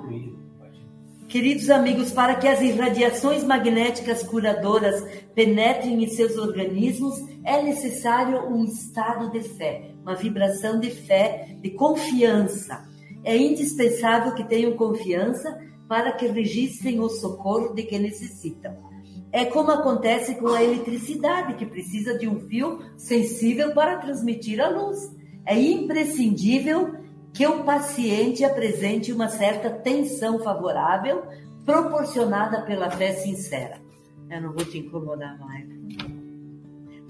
Queridos 1.28 1.68
amigos, 1.68 2.10
para 2.10 2.36
que 2.36 2.48
as 2.48 2.62
irradiações 2.62 3.44
magnéticas 3.44 4.22
curadoras 4.22 5.04
penetrem 5.34 6.02
em 6.02 6.08
seus 6.08 6.38
organismos, 6.38 7.14
é 7.44 7.62
necessário 7.62 8.48
um 8.48 8.64
estado 8.64 9.30
de 9.30 9.40
fé, 9.40 9.90
uma 10.00 10.14
vibração 10.14 10.80
de 10.80 10.90
fé, 10.90 11.54
de 11.60 11.70
confiança. 11.72 12.88
É 13.22 13.36
indispensável 13.36 14.34
que 14.34 14.44
tenham 14.44 14.72
confiança 14.72 15.60
para 15.86 16.12
que 16.12 16.28
registrem 16.28 16.98
o 16.98 17.10
socorro 17.10 17.74
de 17.74 17.82
que 17.82 17.98
necessitam. 17.98 18.85
É 19.36 19.44
como 19.44 19.70
acontece 19.70 20.34
com 20.36 20.48
a 20.48 20.64
eletricidade, 20.64 21.56
que 21.56 21.66
precisa 21.66 22.16
de 22.16 22.26
um 22.26 22.40
fio 22.48 22.80
sensível 22.96 23.74
para 23.74 23.98
transmitir 23.98 24.58
a 24.62 24.70
luz. 24.70 25.14
É 25.44 25.60
imprescindível 25.60 26.94
que 27.34 27.46
o 27.46 27.62
paciente 27.62 28.42
apresente 28.42 29.12
uma 29.12 29.28
certa 29.28 29.68
tensão 29.68 30.38
favorável 30.38 31.22
proporcionada 31.66 32.62
pela 32.62 32.90
fé 32.90 33.12
sincera. 33.12 33.78
Eu 34.30 34.40
não 34.40 34.54
vou 34.54 34.64
te 34.64 34.78
incomodar 34.78 35.38
mais. 35.38 35.66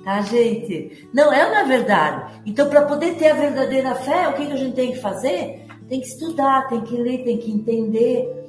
Tá, 0.03 0.21
gente? 0.23 1.09
Não 1.15 1.33
é 1.33 1.47
uma 1.47 1.62
verdade. 1.62 2.41
Então, 2.45 2.69
para 2.69 2.87
poder 2.87 3.15
ter 3.15 3.29
a 3.29 3.35
verdadeira 3.35 3.95
fé, 3.95 4.27
o 4.27 4.33
que, 4.33 4.47
que 4.47 4.53
a 4.53 4.57
gente 4.57 4.75
tem 4.75 4.91
que 4.91 4.99
fazer? 4.99 5.65
Tem 5.89 6.01
que 6.01 6.09
estudar, 6.09 6.67
tem 6.67 6.81
que 6.81 6.97
ler, 6.97 7.23
tem 7.23 7.39
que 7.39 7.53
entender. 7.53 8.46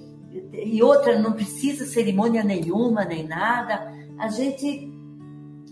E 0.54 0.82
outra, 0.84 1.20
não 1.20 1.34
precisa 1.34 1.86
cerimônia 1.86 2.44
nenhuma, 2.44 3.06
nem 3.06 3.28
nada. 3.28 3.92
A 4.18 4.28
gente, 4.28 4.92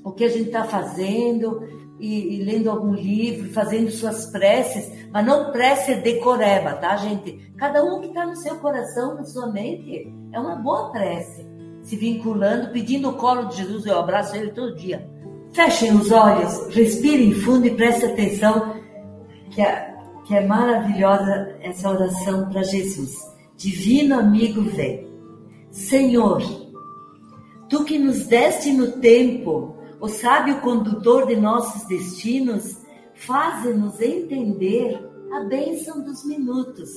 o 0.03 0.11
que 0.11 0.23
a 0.23 0.29
gente 0.29 0.47
está 0.47 0.63
fazendo, 0.63 1.61
e, 1.99 2.35
e, 2.35 2.43
lendo 2.43 2.69
algum 2.69 2.93
livro, 2.93 3.51
fazendo 3.51 3.89
suas 3.89 4.25
preces, 4.27 4.91
mas 5.11 5.25
não 5.25 5.51
prece 5.51 5.95
decoreba, 5.95 6.73
tá, 6.73 6.95
gente? 6.97 7.51
Cada 7.57 7.83
um 7.83 8.01
que 8.01 8.07
está 8.07 8.25
no 8.25 8.35
seu 8.35 8.55
coração, 8.57 9.15
na 9.15 9.23
sua 9.23 9.51
mente, 9.51 10.13
é 10.31 10.39
uma 10.39 10.55
boa 10.55 10.91
prece. 10.91 11.45
Se 11.83 11.95
vinculando, 11.95 12.71
pedindo 12.71 13.09
o 13.09 13.13
colo 13.13 13.45
de 13.45 13.57
Jesus, 13.57 13.85
eu 13.85 13.99
abraço 13.99 14.35
ele 14.35 14.51
todo 14.51 14.75
dia. 14.75 15.07
Fechem 15.53 15.95
os 15.95 16.11
olhos, 16.11 16.67
respirem 16.75 17.31
fundo 17.31 17.65
e 17.65 17.71
prestem 17.71 18.11
atenção, 18.11 18.75
que 19.51 19.61
é, 19.61 19.95
que 20.25 20.35
é 20.35 20.45
maravilhosa 20.45 21.55
essa 21.61 21.89
oração 21.89 22.49
para 22.49 22.63
Jesus. 22.63 23.34
Divino 23.55 24.19
amigo, 24.19 24.61
vem. 24.61 25.07
Senhor, 25.71 26.41
tu 27.69 27.83
que 27.85 27.97
nos 27.97 28.25
deste 28.25 28.71
no 28.71 28.93
tempo 28.93 29.75
o 29.99 30.07
sábio 30.07 30.59
condutor 30.61 31.25
de 31.25 31.35
nossos 31.35 31.87
destinos, 31.87 32.77
faze-nos 33.15 33.99
entender 34.01 34.99
a 35.33 35.45
bênção 35.45 36.03
dos 36.03 36.25
minutos, 36.25 36.89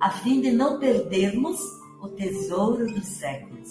a 0.00 0.10
fim 0.10 0.40
de 0.40 0.52
não 0.52 0.78
perdermos 0.78 1.58
o 2.00 2.08
tesouro 2.08 2.86
dos 2.86 3.04
séculos. 3.04 3.68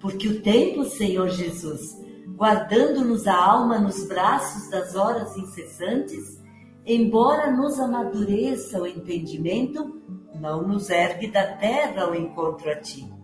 Porque 0.00 0.28
o 0.28 0.40
tempo, 0.42 0.84
Senhor 0.84 1.28
Jesus, 1.28 1.98
guardando-nos 2.36 3.26
a 3.26 3.36
alma 3.36 3.78
nos 3.78 4.06
braços 4.06 4.70
das 4.70 4.94
horas 4.94 5.36
incessantes, 5.36 6.40
embora 6.86 7.50
nos 7.50 7.78
amadureça 7.80 8.80
o 8.80 8.86
entendimento, 8.86 10.00
não 10.40 10.66
nos 10.66 10.90
ergue 10.90 11.28
da 11.28 11.44
terra 11.44 12.02
ao 12.02 12.14
encontro 12.14 12.70
a 12.70 12.76
ti 12.76 13.18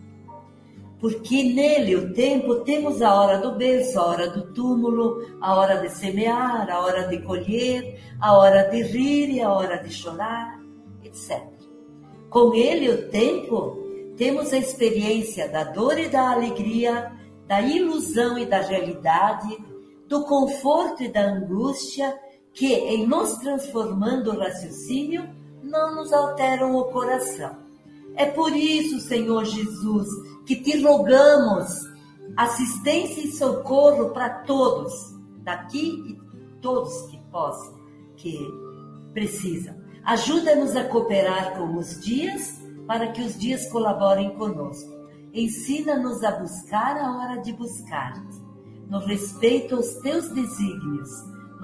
porque 1.04 1.42
nele 1.42 1.96
o 1.96 2.14
tempo 2.14 2.60
temos 2.60 3.02
a 3.02 3.14
hora 3.14 3.36
do 3.36 3.52
berço, 3.52 4.00
a 4.00 4.06
hora 4.06 4.30
do 4.30 4.54
túmulo, 4.54 5.36
a 5.38 5.54
hora 5.54 5.76
de 5.82 5.90
semear, 5.90 6.70
a 6.70 6.80
hora 6.80 7.06
de 7.08 7.18
colher, 7.18 8.00
a 8.18 8.32
hora 8.34 8.70
de 8.70 8.80
rir 8.80 9.28
e 9.28 9.42
a 9.42 9.52
hora 9.52 9.76
de 9.76 9.92
chorar, 9.92 10.58
etc. 11.02 11.42
Com 12.30 12.54
ele 12.54 12.88
o 12.88 13.10
tempo 13.10 13.76
temos 14.16 14.50
a 14.54 14.56
experiência 14.56 15.46
da 15.46 15.64
dor 15.64 15.98
e 15.98 16.08
da 16.08 16.30
alegria, 16.30 17.12
da 17.46 17.60
ilusão 17.60 18.38
e 18.38 18.46
da 18.46 18.62
realidade, 18.62 19.58
do 20.08 20.24
conforto 20.24 21.02
e 21.02 21.08
da 21.08 21.32
angústia, 21.32 22.18
que, 22.54 22.72
em 22.72 23.06
nos 23.06 23.34
transformando 23.34 24.30
o 24.30 24.38
raciocínio, 24.38 25.28
não 25.64 25.96
nos 25.96 26.12
alteram 26.12 26.76
o 26.76 26.84
coração. 26.84 27.56
É 28.14 28.26
por 28.26 28.54
isso, 28.54 29.00
Senhor 29.00 29.44
Jesus, 29.44 30.06
que 30.46 30.56
te 30.56 30.80
rogamos 30.82 31.92
assistência 32.36 33.22
e 33.22 33.32
socorro 33.32 34.10
para 34.10 34.28
todos, 34.44 34.92
daqui 35.42 35.88
e 36.08 36.60
todos 36.60 37.10
que 37.10 37.18
possam, 37.30 37.74
que 38.16 38.38
precisam. 39.12 39.74
Ajuda-nos 40.04 40.76
a 40.76 40.84
cooperar 40.84 41.56
com 41.56 41.76
os 41.76 42.00
dias 42.00 42.60
para 42.86 43.10
que 43.12 43.22
os 43.22 43.38
dias 43.38 43.70
colaborem 43.70 44.34
conosco. 44.34 44.92
Ensina-nos 45.32 46.22
a 46.22 46.32
buscar 46.32 46.96
a 46.96 47.16
hora 47.16 47.40
de 47.40 47.52
buscar-te, 47.52 48.42
no 48.88 48.98
respeito 48.98 49.74
aos 49.76 49.94
teus 49.96 50.28
desígnios, 50.28 51.10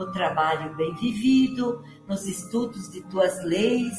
no 0.01 0.11
trabalho 0.13 0.75
bem 0.77 0.95
vivido, 0.95 1.85
nos 2.09 2.27
estudos 2.27 2.91
de 2.91 3.03
tuas 3.03 3.45
leis, 3.45 3.93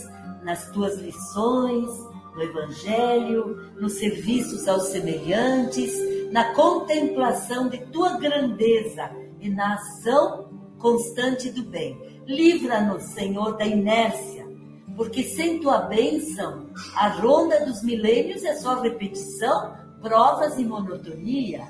nas 0.44 0.72
tuas 0.72 0.98
lições, 0.98 1.88
no 2.34 2.42
Evangelho, 2.42 3.72
nos 3.80 3.94
serviços 3.94 4.68
aos 4.68 4.88
semelhantes, 4.88 5.94
na 6.32 6.56
contemplação 6.56 7.70
de 7.70 7.78
tua 7.88 8.18
grandeza 8.18 9.12
e 9.40 9.50
na 9.50 9.76
ação 9.76 10.50
constante 10.80 11.52
do 11.52 11.64
bem. 11.64 11.96
Livra-nos, 12.26 13.04
Senhor, 13.04 13.56
da 13.58 13.66
inércia, 13.66 14.48
porque 14.96 15.24
sem 15.24 15.60
tua 15.60 15.82
bênção, 15.82 16.68
a 16.96 17.10
ronda 17.10 17.64
dos 17.64 17.84
milênios 17.84 18.44
é 18.44 18.56
só 18.56 18.82
repetição, 18.82 19.76
provas 20.02 20.58
e 20.58 20.66
monotonia. 20.66 21.62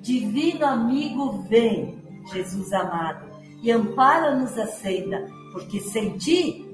Divino 0.00 0.64
amigo, 0.64 1.42
vem, 1.42 2.02
Jesus 2.32 2.72
amado, 2.72 3.29
e 3.62 3.70
ampara-nos 3.70 4.56
a 4.58 4.66
senda, 4.66 5.28
porque 5.52 5.80
sem 5.80 6.16
ti, 6.16 6.66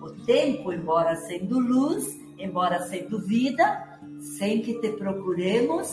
o 0.00 0.10
tempo, 0.24 0.72
embora 0.72 1.14
sendo 1.16 1.58
luz, 1.58 2.04
embora 2.38 2.82
sendo 2.88 3.20
vida, 3.20 4.00
sem 4.38 4.62
que 4.62 4.74
te 4.80 4.90
procuremos, 4.90 5.88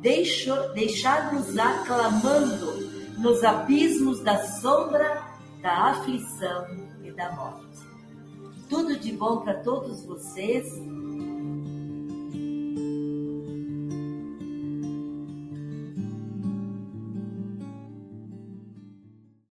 deixar-nos 0.00 1.58
aclamando 1.58 2.88
nos 3.18 3.42
abismos 3.42 4.20
da 4.20 4.38
sombra, 4.60 5.22
da 5.60 5.90
aflição 5.90 6.66
e 7.02 7.10
da 7.10 7.32
morte. 7.32 7.66
Tudo 8.68 8.98
de 8.98 9.12
bom 9.12 9.40
para 9.40 9.54
todos 9.62 10.04
vocês 10.04 10.64